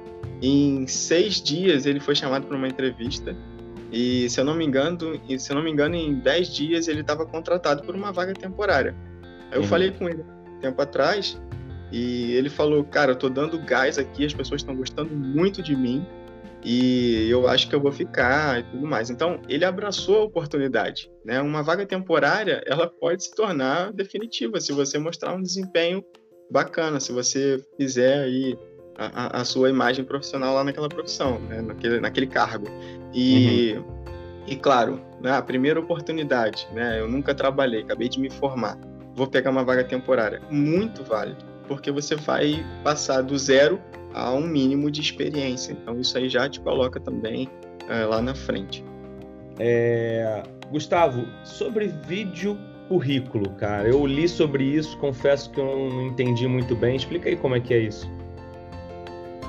[0.43, 3.37] Em seis dias ele foi chamado para uma entrevista
[3.91, 4.99] e se eu não me engano,
[5.39, 8.95] se eu não me engano, em dez dias ele estava contratado por uma vaga temporária.
[9.51, 9.67] Eu uhum.
[9.67, 10.25] falei com ele
[10.61, 11.41] tempo atrás
[11.91, 15.75] e ele falou, cara, eu tô dando gás aqui, as pessoas estão gostando muito de
[15.75, 16.05] mim
[16.65, 19.11] e eu acho que eu vou ficar e tudo mais.
[19.11, 21.41] Então, ele abraçou a oportunidade, né?
[21.41, 26.05] Uma vaga temporária, ela pode se tornar definitiva se você mostrar um desempenho
[26.51, 28.59] bacana, se você fizer aí
[28.97, 31.61] a, a sua imagem profissional lá naquela profissão, né?
[31.61, 32.67] naquele, naquele cargo.
[33.15, 33.85] E, uhum.
[34.47, 35.33] e claro, né?
[35.33, 37.01] a primeira oportunidade, né?
[37.01, 38.77] Eu nunca trabalhei, acabei de me formar,
[39.15, 43.79] vou pegar uma vaga temporária, muito válido porque você vai passar do zero
[44.19, 45.73] a um mínimo de experiência.
[45.73, 47.49] Então isso aí já te coloca também
[47.89, 48.85] é, lá na frente.
[49.59, 50.43] É...
[50.71, 56.75] Gustavo, sobre vídeo currículo, cara, eu li sobre isso, confesso que eu não entendi muito
[56.75, 56.97] bem.
[56.97, 58.11] Explica aí como é que é isso.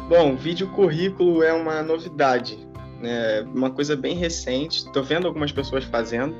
[0.07, 2.57] Bom, vídeo currículo é uma novidade,
[3.01, 3.41] né?
[3.53, 4.85] Uma coisa bem recente.
[4.85, 6.35] Estou vendo algumas pessoas fazendo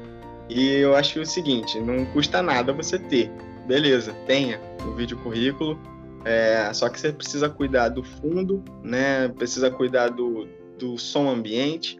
[0.50, 3.32] e eu acho o seguinte: não custa nada você ter
[3.70, 5.80] beleza, tenha o vídeo currículo,
[6.26, 9.30] é, só que você precisa cuidar do fundo, né?
[9.30, 12.00] Precisa cuidar do, do som ambiente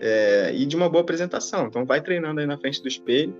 [0.00, 1.66] é, e de uma boa apresentação.
[1.66, 3.34] Então vai treinando aí na frente do espelho,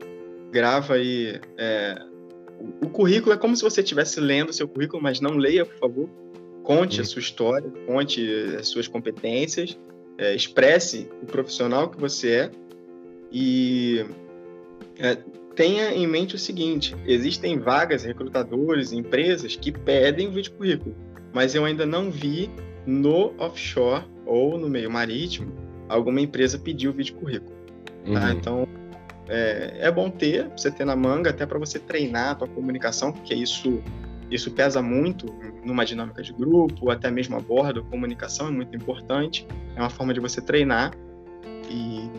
[0.50, 1.40] grava aí.
[1.56, 2.02] É,
[2.82, 6.08] o currículo é como se você estivesse lendo seu currículo, mas não leia, por favor.
[6.62, 9.78] Conte a sua história, conte as suas competências,
[10.18, 12.50] é, expresse o profissional que você é
[13.30, 14.04] e
[14.98, 15.18] é,
[15.56, 20.94] tenha em mente o seguinte: existem vagas, recrutadores, empresas que pedem vídeo currículo,
[21.32, 22.50] mas eu ainda não vi
[22.86, 25.52] no offshore ou no meio marítimo
[25.88, 27.56] alguma empresa pedir o vídeo currículo.
[28.12, 28.26] Tá?
[28.26, 28.30] Uhum.
[28.30, 28.68] Então
[29.28, 33.12] é, é, bom ter, você ter na manga, até para você treinar a tua comunicação,
[33.12, 33.82] porque isso
[34.28, 35.32] isso pesa muito
[35.64, 39.46] numa dinâmica de grupo, até mesmo a bordo, comunicação é muito importante.
[39.76, 40.92] É uma forma de você treinar
[41.70, 42.10] e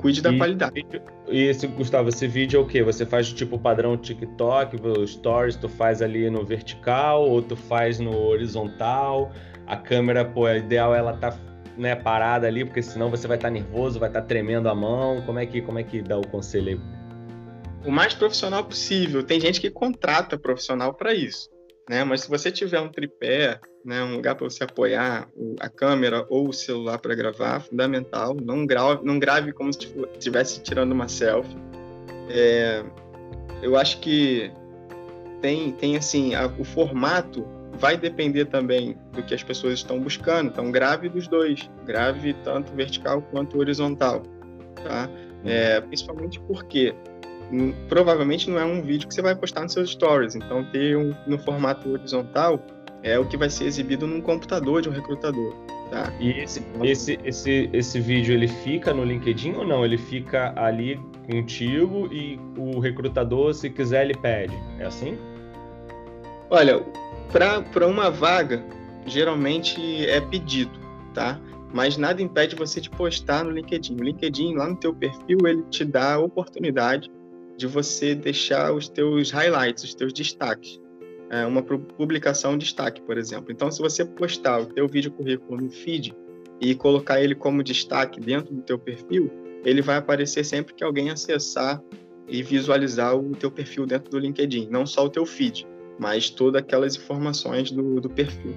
[0.00, 0.86] Cuide da e, qualidade.
[1.28, 2.82] E esse, Gustavo, esse vídeo é o quê?
[2.82, 8.16] Você faz tipo padrão TikTok, stories, tu faz ali no vertical ou tu faz no
[8.16, 9.30] horizontal?
[9.66, 11.38] A câmera, pô, é ideal ela tá
[11.76, 14.74] né, parada ali, porque senão você vai estar tá nervoso, vai estar tá tremendo a
[14.74, 15.20] mão.
[15.26, 16.80] Como é que como é que dá o conselho aí?
[17.84, 19.22] O mais profissional possível.
[19.22, 21.50] Tem gente que contrata profissional para isso
[21.90, 22.04] né?
[22.04, 26.48] Mas se você tiver um tripé, né, um lugar para você apoiar a câmera ou
[26.48, 28.36] o celular para gravar, fundamental.
[28.40, 31.56] Não grave, não grave como se estivesse tirando uma selfie.
[32.28, 32.84] É,
[33.60, 34.52] eu acho que
[35.42, 40.48] tem, tem assim, a, o formato vai depender também do que as pessoas estão buscando.
[40.48, 44.22] Então, grave dos dois, grave tanto vertical quanto horizontal,
[44.76, 45.10] tá?
[45.44, 46.94] É, principalmente porque
[47.88, 50.34] provavelmente não é um vídeo que você vai postar nos seus stories.
[50.34, 52.60] Então, ter um no formato horizontal
[53.02, 55.54] é o que vai ser exibido num computador de um recrutador.
[55.90, 56.12] Tá?
[56.20, 59.84] E esse, esse, esse, esse vídeo ele fica no LinkedIn ou não?
[59.84, 64.54] Ele fica ali contigo e o recrutador, se quiser, ele pede.
[64.78, 65.18] É assim?
[66.48, 66.84] Olha,
[67.32, 68.64] para uma vaga,
[69.06, 70.78] geralmente é pedido,
[71.12, 71.40] tá?
[71.72, 73.96] Mas nada impede você de postar no LinkedIn.
[74.00, 77.10] O LinkedIn, lá no teu perfil, ele te dá a oportunidade
[77.60, 80.80] de você deixar os teus highlights, os teus destaques.
[81.28, 83.52] É uma publicação destaque, por exemplo.
[83.52, 86.16] Então, se você postar o teu vídeo currículo no feed
[86.58, 89.30] e colocar ele como destaque dentro do teu perfil,
[89.62, 91.82] ele vai aparecer sempre que alguém acessar
[92.26, 95.66] e visualizar o teu perfil dentro do LinkedIn, não só o teu feed,
[95.98, 98.54] mas todas aquelas informações do, do perfil.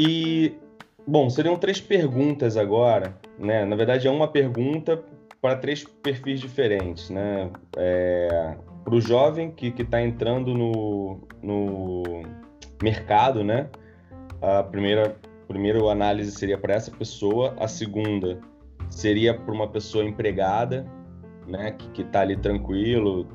[0.00, 0.54] E,
[1.04, 3.64] bom, seriam três perguntas agora, né?
[3.64, 5.02] Na verdade, é uma pergunta
[5.42, 7.50] para três perfis diferentes, né?
[7.76, 12.22] É, para o jovem que está entrando no, no
[12.80, 13.68] mercado, né?
[14.40, 15.16] A primeira,
[15.48, 18.38] primeira análise seria para essa pessoa, a segunda
[18.88, 20.86] seria para uma pessoa empregada,
[21.44, 21.72] né?
[21.72, 23.26] Que está ali tranquilo,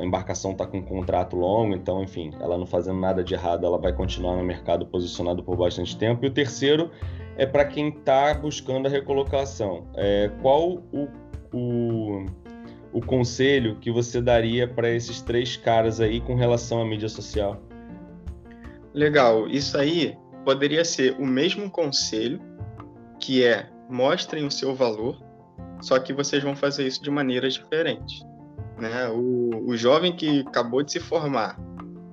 [0.00, 3.66] a embarcação está com um contrato longo, então, enfim, ela não fazendo nada de errado,
[3.66, 6.24] ela vai continuar no mercado posicionado por bastante tempo.
[6.24, 6.90] E o terceiro
[7.36, 9.86] é para quem está buscando a recolocação.
[9.94, 11.08] É, qual o,
[11.52, 12.26] o,
[12.92, 17.60] o conselho que você daria para esses três caras aí com relação à mídia social?
[18.94, 22.40] Legal, isso aí poderia ser o mesmo conselho,
[23.20, 25.22] que é mostrem o seu valor,
[25.82, 28.24] só que vocês vão fazer isso de maneiras diferentes.
[28.80, 29.08] Né?
[29.08, 31.58] O, o jovem que acabou de se formar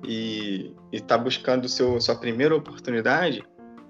[0.06, 3.42] e está buscando seu, sua primeira oportunidade,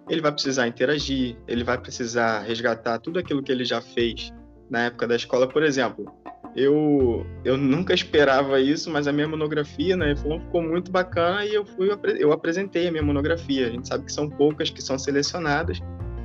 [0.09, 4.33] ele vai precisar interagir, ele vai precisar resgatar tudo aquilo que ele já fez
[4.71, 5.47] na época da escola.
[5.47, 6.11] Por exemplo,
[6.57, 11.65] eu, eu nunca esperava isso, mas a minha monografia né, ficou muito bacana e eu
[11.65, 13.67] fui eu apresentei a minha monografia.
[13.67, 15.79] A gente sabe que são poucas que são selecionadas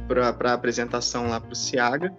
[0.08, 2.14] para apresentação lá para o Ciaga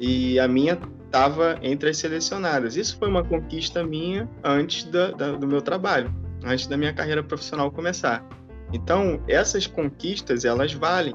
[0.00, 0.76] e a minha
[1.14, 2.76] estava entre as selecionadas.
[2.76, 6.12] Isso foi uma conquista minha antes da, da, do meu trabalho,
[6.44, 8.28] antes da minha carreira profissional começar.
[8.72, 11.14] Então, essas conquistas, elas valem.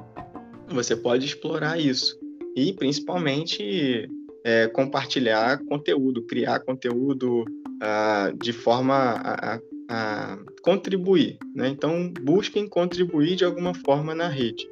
[0.69, 2.17] Você pode explorar isso.
[2.55, 4.09] E, principalmente,
[4.45, 11.37] é, compartilhar conteúdo, criar conteúdo uh, de forma a, a, a contribuir.
[11.53, 11.67] Né?
[11.67, 14.65] Então, busquem contribuir de alguma forma na rede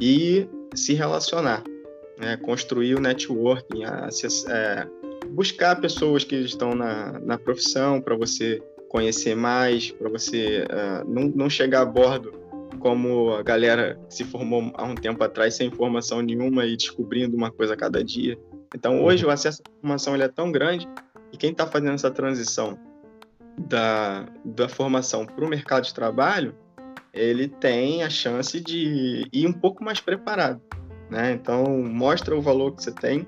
[0.00, 1.62] e se relacionar,
[2.20, 2.36] né?
[2.36, 4.86] construir o networking, é,
[5.30, 11.28] buscar pessoas que estão na, na profissão para você conhecer mais, para você uh, não,
[11.28, 12.32] não chegar a bordo
[12.80, 17.36] como a galera que se formou há um tempo atrás sem informação nenhuma e descobrindo
[17.36, 18.38] uma coisa a cada dia.
[18.74, 20.88] Então, hoje, o acesso à informação ele é tão grande
[21.32, 22.78] e quem está fazendo essa transição
[23.58, 26.54] da, da formação para o mercado de trabalho,
[27.12, 30.60] ele tem a chance de ir um pouco mais preparado.
[31.10, 31.32] Né?
[31.32, 33.26] Então, mostra o valor que você tem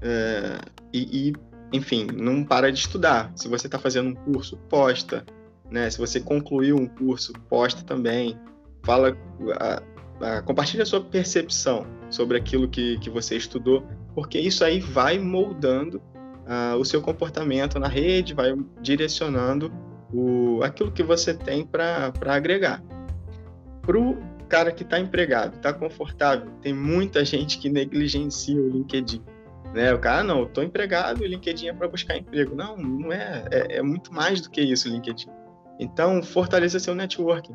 [0.00, 0.58] é,
[0.92, 1.32] e, e,
[1.72, 3.32] enfim, não para de estudar.
[3.36, 5.24] Se você está fazendo um curso, posta.
[5.70, 5.88] Né?
[5.88, 8.36] Se você concluiu um curso, posta também.
[8.82, 9.16] Fala,
[9.60, 9.82] a,
[10.26, 15.18] a, compartilha a sua percepção sobre aquilo que, que você estudou porque isso aí vai
[15.18, 19.72] moldando uh, o seu comportamento na rede, vai direcionando
[20.12, 22.82] o, aquilo que você tem para agregar.
[24.52, 29.22] Cara que está empregado, está confortável, tem muita gente que negligencia o LinkedIn.
[29.72, 29.94] Né?
[29.94, 32.54] O cara, não, estou empregado, o LinkedIn é para buscar emprego.
[32.54, 35.26] Não, não é, é, é muito mais do que isso o LinkedIn.
[35.80, 37.54] Então, fortaleça seu networking.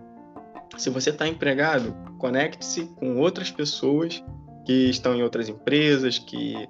[0.75, 4.23] Se você está empregado, conecte-se com outras pessoas
[4.65, 6.67] que estão em outras empresas, que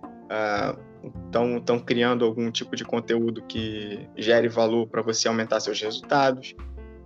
[1.25, 6.53] estão uh, criando algum tipo de conteúdo que gere valor para você aumentar seus resultados.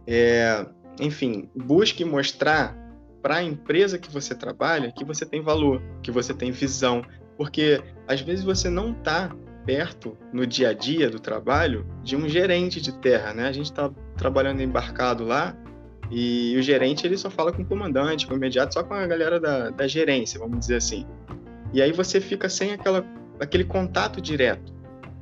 [0.07, 0.65] É,
[0.99, 2.80] enfim, busque mostrar
[3.21, 7.03] para a empresa que você trabalha que você tem valor, que você tem visão,
[7.37, 12.27] porque às vezes você não está perto no dia a dia do trabalho de um
[12.27, 13.47] gerente de terra, né?
[13.47, 15.55] A gente está trabalhando embarcado lá
[16.09, 19.05] e o gerente ele só fala com o comandante, com o imediato, só com a
[19.05, 21.05] galera da, da gerência, vamos dizer assim.
[21.73, 23.05] E aí você fica sem aquela,
[23.39, 24.73] aquele contato direto.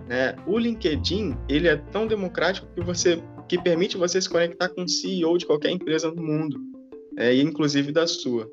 [0.07, 0.35] Né?
[0.47, 4.87] O LinkedIn ele é tão democrático que você que permite você se conectar com o
[4.87, 6.59] CEO de qualquer empresa no mundo,
[7.17, 8.49] é, inclusive da sua.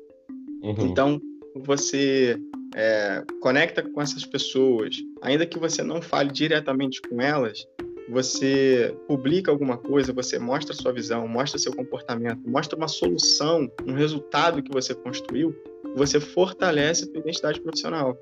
[0.61, 0.75] Uhum.
[0.79, 1.21] Então
[1.55, 2.39] você
[2.75, 7.65] é, conecta com essas pessoas, ainda que você não fale diretamente com elas,
[8.09, 13.93] você publica alguma coisa, você mostra sua visão, mostra seu comportamento, mostra uma solução, um
[13.93, 15.53] resultado que você construiu,
[15.95, 18.17] você fortalece a sua identidade profissional.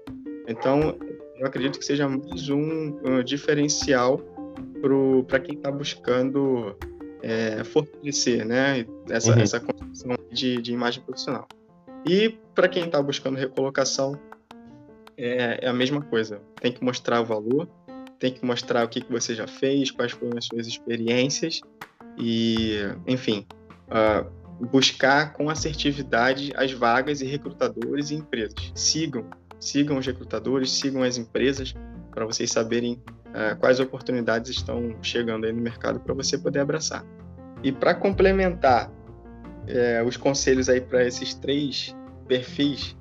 [0.48, 0.98] Então,
[1.38, 4.20] eu acredito que seja mais um, um diferencial
[5.28, 6.76] para quem está buscando
[7.26, 9.42] é, fortalecer né, essa, uhum.
[9.42, 11.48] essa construção de, de imagem profissional.
[12.08, 14.20] E para quem está buscando recolocação,
[15.18, 16.40] é, é, a mesma coisa.
[16.62, 17.68] Tem que mostrar o valor,
[18.20, 21.62] tem que mostrar o que, que você já fez, quais foram as suas experiências
[22.16, 22.76] e,
[23.08, 23.48] enfim,
[23.88, 28.72] uh, buscar com assertividade as vagas e recrutadores e empresas.
[28.76, 29.26] Sigam,
[29.60, 31.74] sigam os recrutadores, sigam as empresas
[32.12, 33.02] para vocês saberem
[33.60, 37.06] quais oportunidades estão chegando aí no mercado para você poder abraçar.
[37.64, 41.96] E para complementar uh, os conselhos aí para esses três
[42.28, 42.96] perfis,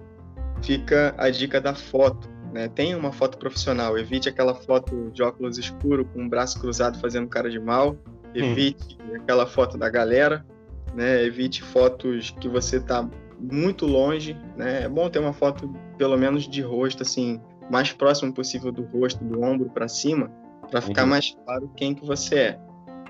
[0.62, 2.68] fica a dica da foto né?
[2.68, 7.26] Tenha uma foto profissional, evite aquela foto de óculos escuro com o braço cruzado fazendo
[7.26, 7.96] cara de mal, hum.
[8.32, 9.16] evite hum.
[9.16, 10.46] aquela foto da galera,
[10.94, 11.24] né?
[11.24, 13.10] Evite fotos que você está
[13.40, 14.84] muito longe, né?
[14.84, 15.68] É bom ter uma foto
[15.98, 20.30] pelo menos de rosto assim, mais próximo possível do rosto, do ombro para cima,
[20.70, 21.10] para ficar uhum.
[21.10, 22.60] mais claro quem que você é.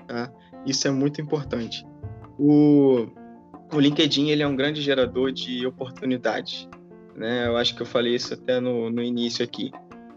[0.07, 0.31] Tá?
[0.65, 1.85] Isso é muito importante.
[2.37, 3.07] O,
[3.73, 6.67] o LinkedIn ele é um grande gerador de oportunidades
[7.15, 7.47] né?
[7.47, 9.71] Eu acho que eu falei isso até no, no início aqui.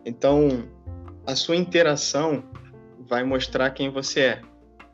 [0.05, 0.65] Então,
[1.27, 2.43] a sua interação
[2.99, 4.43] vai mostrar quem você é.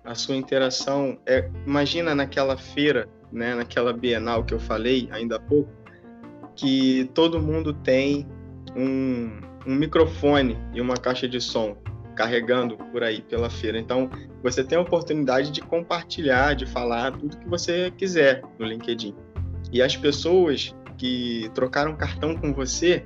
[0.04, 5.40] A sua interação é, imagina naquela feira, né, naquela Bienal que eu falei ainda há
[5.40, 5.70] pouco,
[6.54, 8.28] que todo mundo tem
[8.76, 11.76] um, um microfone e uma caixa de som.
[12.16, 13.76] carregando por aí pela feira.
[13.76, 14.08] Então,
[14.40, 19.12] você tem a oportunidade de compartilhar, de falar tudo que você quiser no LinkedIn.
[19.72, 23.04] E as pessoas que trocaram cartão com você,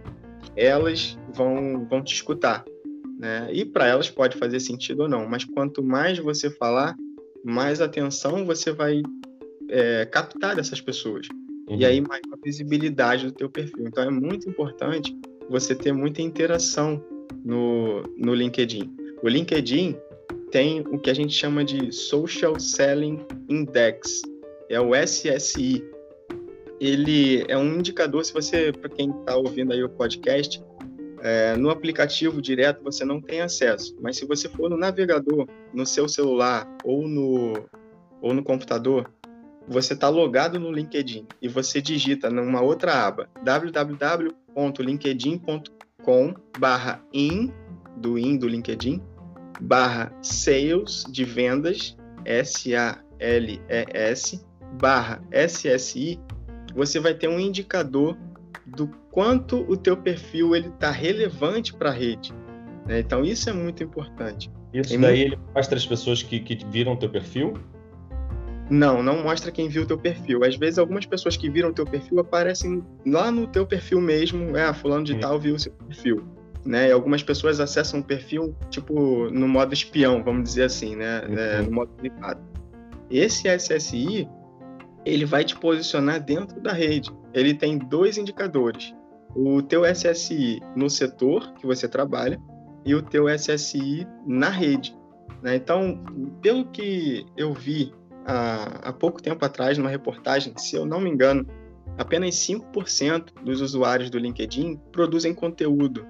[0.55, 2.65] elas vão, vão te escutar.
[3.19, 3.49] Né?
[3.53, 6.95] E para elas pode fazer sentido ou não, mas quanto mais você falar,
[7.45, 9.03] mais atenção você vai
[9.69, 11.27] é, captar dessas pessoas.
[11.69, 11.77] Uhum.
[11.77, 13.87] E aí maior visibilidade do teu perfil.
[13.87, 15.17] Então é muito importante
[15.49, 17.03] você ter muita interação
[17.45, 18.95] no, no LinkedIn.
[19.23, 19.97] O LinkedIn
[20.51, 24.23] tem o que a gente chama de Social Selling Index,
[24.69, 25.85] é o SSI.
[26.81, 30.63] Ele é um indicador, se você, para quem está ouvindo aí o podcast,
[31.21, 35.85] é, no aplicativo direto você não tem acesso, mas se você for no navegador, no
[35.85, 37.65] seu celular ou no,
[38.21, 39.11] ou no computador,
[39.67, 43.29] você está logado no LinkedIn e você digita numa outra aba
[44.59, 47.53] www.linkedin.com barra in,
[47.97, 49.01] do in do LinkedIn,
[49.61, 52.81] barra sales de vendas, S-A-L-E-S,
[54.81, 56.21] barra SSI,
[56.75, 58.17] você vai ter um indicador
[58.67, 62.33] do quanto o teu perfil ele está relevante para a rede.
[62.87, 63.01] Né?
[63.01, 64.51] Então isso é muito importante.
[64.73, 65.35] Isso Tem daí muito...
[65.35, 67.55] ele mostra as pessoas que, que viram teu perfil?
[68.71, 70.45] Não, não mostra quem viu o teu perfil.
[70.45, 74.57] Às vezes algumas pessoas que viram o teu perfil aparecem lá no teu perfil mesmo,
[74.57, 75.21] é, ah, fulano de hum.
[75.21, 76.25] tal viu o seu perfil.
[76.65, 76.89] Né?
[76.89, 81.23] E algumas pessoas acessam o perfil, tipo, no modo espião, vamos dizer assim, né?
[81.27, 81.39] Uhum.
[81.39, 82.41] É, no modo privado.
[83.11, 84.29] Esse SSI,
[85.07, 87.11] ele vai te posicionar dentro da rede.
[87.33, 88.93] Ele tem dois indicadores
[89.35, 92.41] o teu SSI no setor que você trabalha
[92.85, 94.97] e o teu SSI na rede.
[95.43, 95.57] Né?
[95.57, 96.03] Então,
[96.43, 97.93] pelo que eu vi
[98.29, 101.47] há, há pouco tempo atrás numa reportagem, se eu não me engano,
[101.97, 106.07] apenas 5% dos usuários do LinkedIn produzem conteúdo.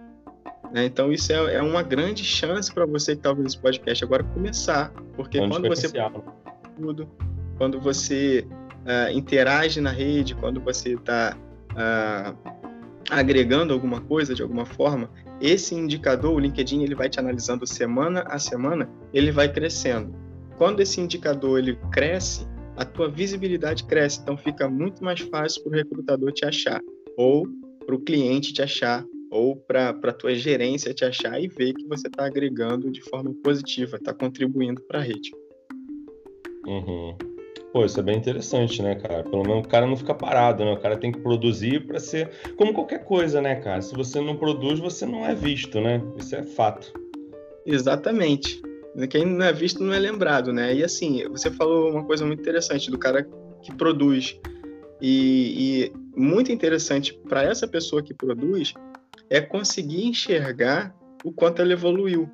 [0.72, 0.84] Né?
[0.84, 4.24] Então, isso é, é, uma grande chance para você que está ouvindo esse podcast agora
[4.24, 5.88] começar, porque quando você
[6.76, 7.08] tudo,
[7.56, 8.46] quando você
[8.84, 11.36] uh, interage na rede, quando você está
[11.72, 12.36] uh,
[13.10, 15.08] agregando alguma coisa de alguma forma,
[15.40, 20.27] esse indicador, o LinkedIn, ele vai te analisando semana a semana, ele vai crescendo.
[20.59, 22.44] Quando esse indicador ele cresce,
[22.76, 26.80] a tua visibilidade cresce, então fica muito mais fácil para o recrutador te achar,
[27.16, 27.46] ou
[27.86, 31.86] para o cliente te achar, ou para a tua gerência te achar e ver que
[31.86, 35.30] você está agregando de forma positiva, está contribuindo para a rede.
[36.66, 37.16] Uhum.
[37.72, 39.22] Pô, isso é bem interessante, né, cara?
[39.22, 40.72] Pelo menos o cara não fica parado, né?
[40.72, 43.80] O cara tem que produzir para ser como qualquer coisa, né, cara?
[43.80, 46.02] Se você não produz, você não é visto, né?
[46.16, 46.92] Isso é fato.
[47.64, 48.61] Exatamente.
[49.07, 50.74] Quem não é visto não é lembrado, né?
[50.74, 53.28] E assim, você falou uma coisa muito interessante do cara
[53.62, 54.38] que produz.
[55.01, 58.74] E, e muito interessante para essa pessoa que produz
[59.30, 60.94] é conseguir enxergar
[61.24, 62.28] o quanto ela evoluiu.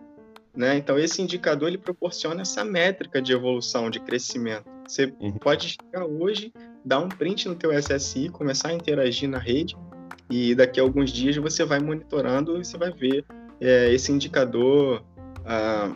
[0.56, 0.76] Né?
[0.76, 4.64] Então, esse indicador ele proporciona essa métrica de evolução, de crescimento.
[4.86, 5.32] Você uhum.
[5.32, 6.52] pode chegar hoje,
[6.84, 9.76] dar um print no teu SSI, começar a interagir na rede,
[10.30, 13.24] e daqui a alguns dias você vai monitorando e você vai ver
[13.60, 15.04] é, esse indicador
[15.44, 15.92] ah,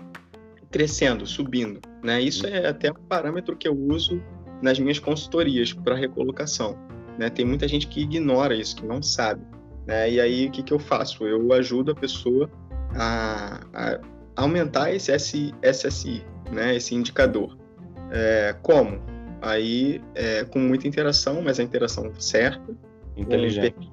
[0.70, 1.80] crescendo, subindo.
[2.02, 2.20] Né?
[2.20, 4.22] Isso é até um parâmetro que eu uso
[4.62, 6.76] nas minhas consultorias para recolocação.
[7.18, 7.30] Né?
[7.30, 9.42] Tem muita gente que ignora isso, que não sabe.
[9.86, 10.12] Né?
[10.12, 11.26] E aí, o que, que eu faço?
[11.26, 12.50] Eu ajudo a pessoa
[12.94, 14.00] a, a
[14.36, 17.56] aumentar esse SSI, né, esse indicador.
[18.10, 19.00] É, como?
[19.42, 22.74] Aí, é, com muita interação, mas a interação certa,
[23.16, 23.90] inteligente,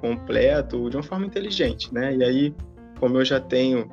[0.00, 2.14] completo, de uma forma inteligente, né?
[2.16, 2.54] E aí,
[2.98, 3.90] como eu já tenho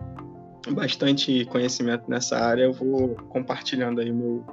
[0.68, 4.46] bastante conhecimento nessa área, eu vou compartilhando aí o meu,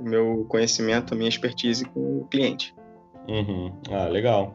[0.00, 2.74] o meu conhecimento, a minha expertise com o cliente.
[3.28, 3.72] Uhum.
[3.90, 4.54] Ah, legal.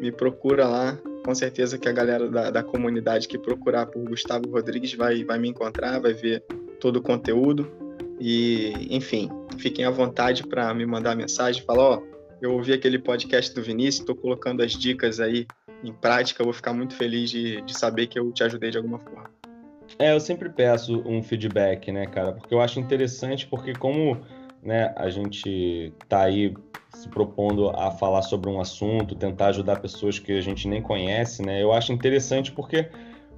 [0.00, 0.98] Me procura lá.
[1.24, 5.38] Com certeza que a galera da, da comunidade que procurar por Gustavo Rodrigues vai, vai
[5.38, 6.42] me encontrar, vai ver
[6.80, 7.70] todo o conteúdo.
[8.20, 12.02] E, enfim, fiquem à vontade para me mandar mensagem, falar, ó,
[12.40, 15.46] eu ouvi aquele podcast do Vinícius, estou colocando as dicas aí
[15.82, 18.98] em prática, vou ficar muito feliz de, de saber que eu te ajudei de alguma
[18.98, 19.37] forma.
[19.98, 22.32] É, eu sempre peço um feedback, né, cara?
[22.32, 24.18] Porque eu acho interessante, porque como
[24.62, 26.54] né, a gente tá aí
[26.90, 31.42] se propondo a falar sobre um assunto, tentar ajudar pessoas que a gente nem conhece,
[31.42, 31.62] né?
[31.62, 32.88] Eu acho interessante porque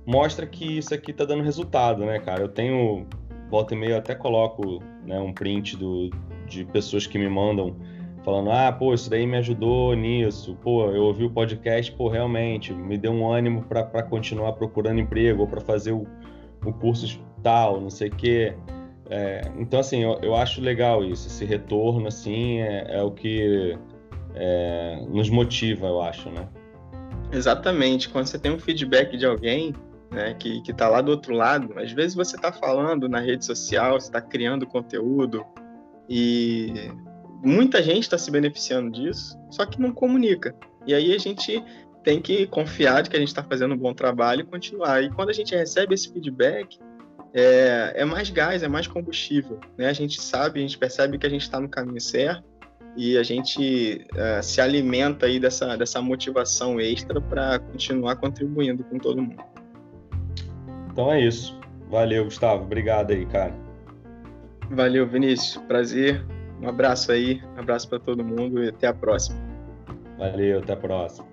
[0.07, 2.43] mostra que isso aqui tá dando resultado, né, cara?
[2.43, 3.07] Eu tenho
[3.51, 6.11] volta e meia até coloco né, um print do,
[6.47, 7.77] de pessoas que me mandam
[8.25, 12.73] falando, ah, pô, isso daí me ajudou nisso, pô, eu ouvi o podcast, pô, realmente,
[12.73, 16.07] me deu um ânimo para continuar procurando emprego ou para fazer o,
[16.65, 18.55] o curso tal, não sei o quê.
[19.09, 23.77] É, então, assim, eu, eu, acho legal isso, esse retorno, assim, é, é o que
[24.35, 26.49] é, nos motiva, eu acho, né?
[27.33, 28.09] Exatamente.
[28.09, 29.75] Quando você tem um feedback de alguém,
[30.11, 31.79] né, que está lá do outro lado.
[31.79, 35.45] Às vezes você está falando na rede social, você está criando conteúdo
[36.09, 36.91] e
[37.43, 40.55] muita gente está se beneficiando disso, só que não comunica.
[40.87, 41.63] E aí a gente
[42.03, 45.03] tem que confiar de que a gente está fazendo um bom trabalho e continuar.
[45.03, 46.79] E quando a gente recebe esse feedback,
[47.35, 49.59] é, é mais gás, é mais combustível.
[49.77, 49.89] Né?
[49.89, 52.45] A gente sabe, a gente percebe que a gente está no caminho certo
[52.97, 58.99] e a gente é, se alimenta aí dessa, dessa motivação extra para continuar contribuindo com
[58.99, 59.43] todo mundo.
[60.91, 61.59] Então é isso.
[61.89, 62.65] Valeu, Gustavo.
[62.65, 63.55] Obrigado aí, cara.
[64.71, 65.57] Valeu, Vinícius.
[65.67, 66.25] Prazer.
[66.61, 67.43] Um abraço aí.
[67.57, 69.39] Um abraço para todo mundo e até a próxima.
[70.19, 71.30] Valeu, até a próxima.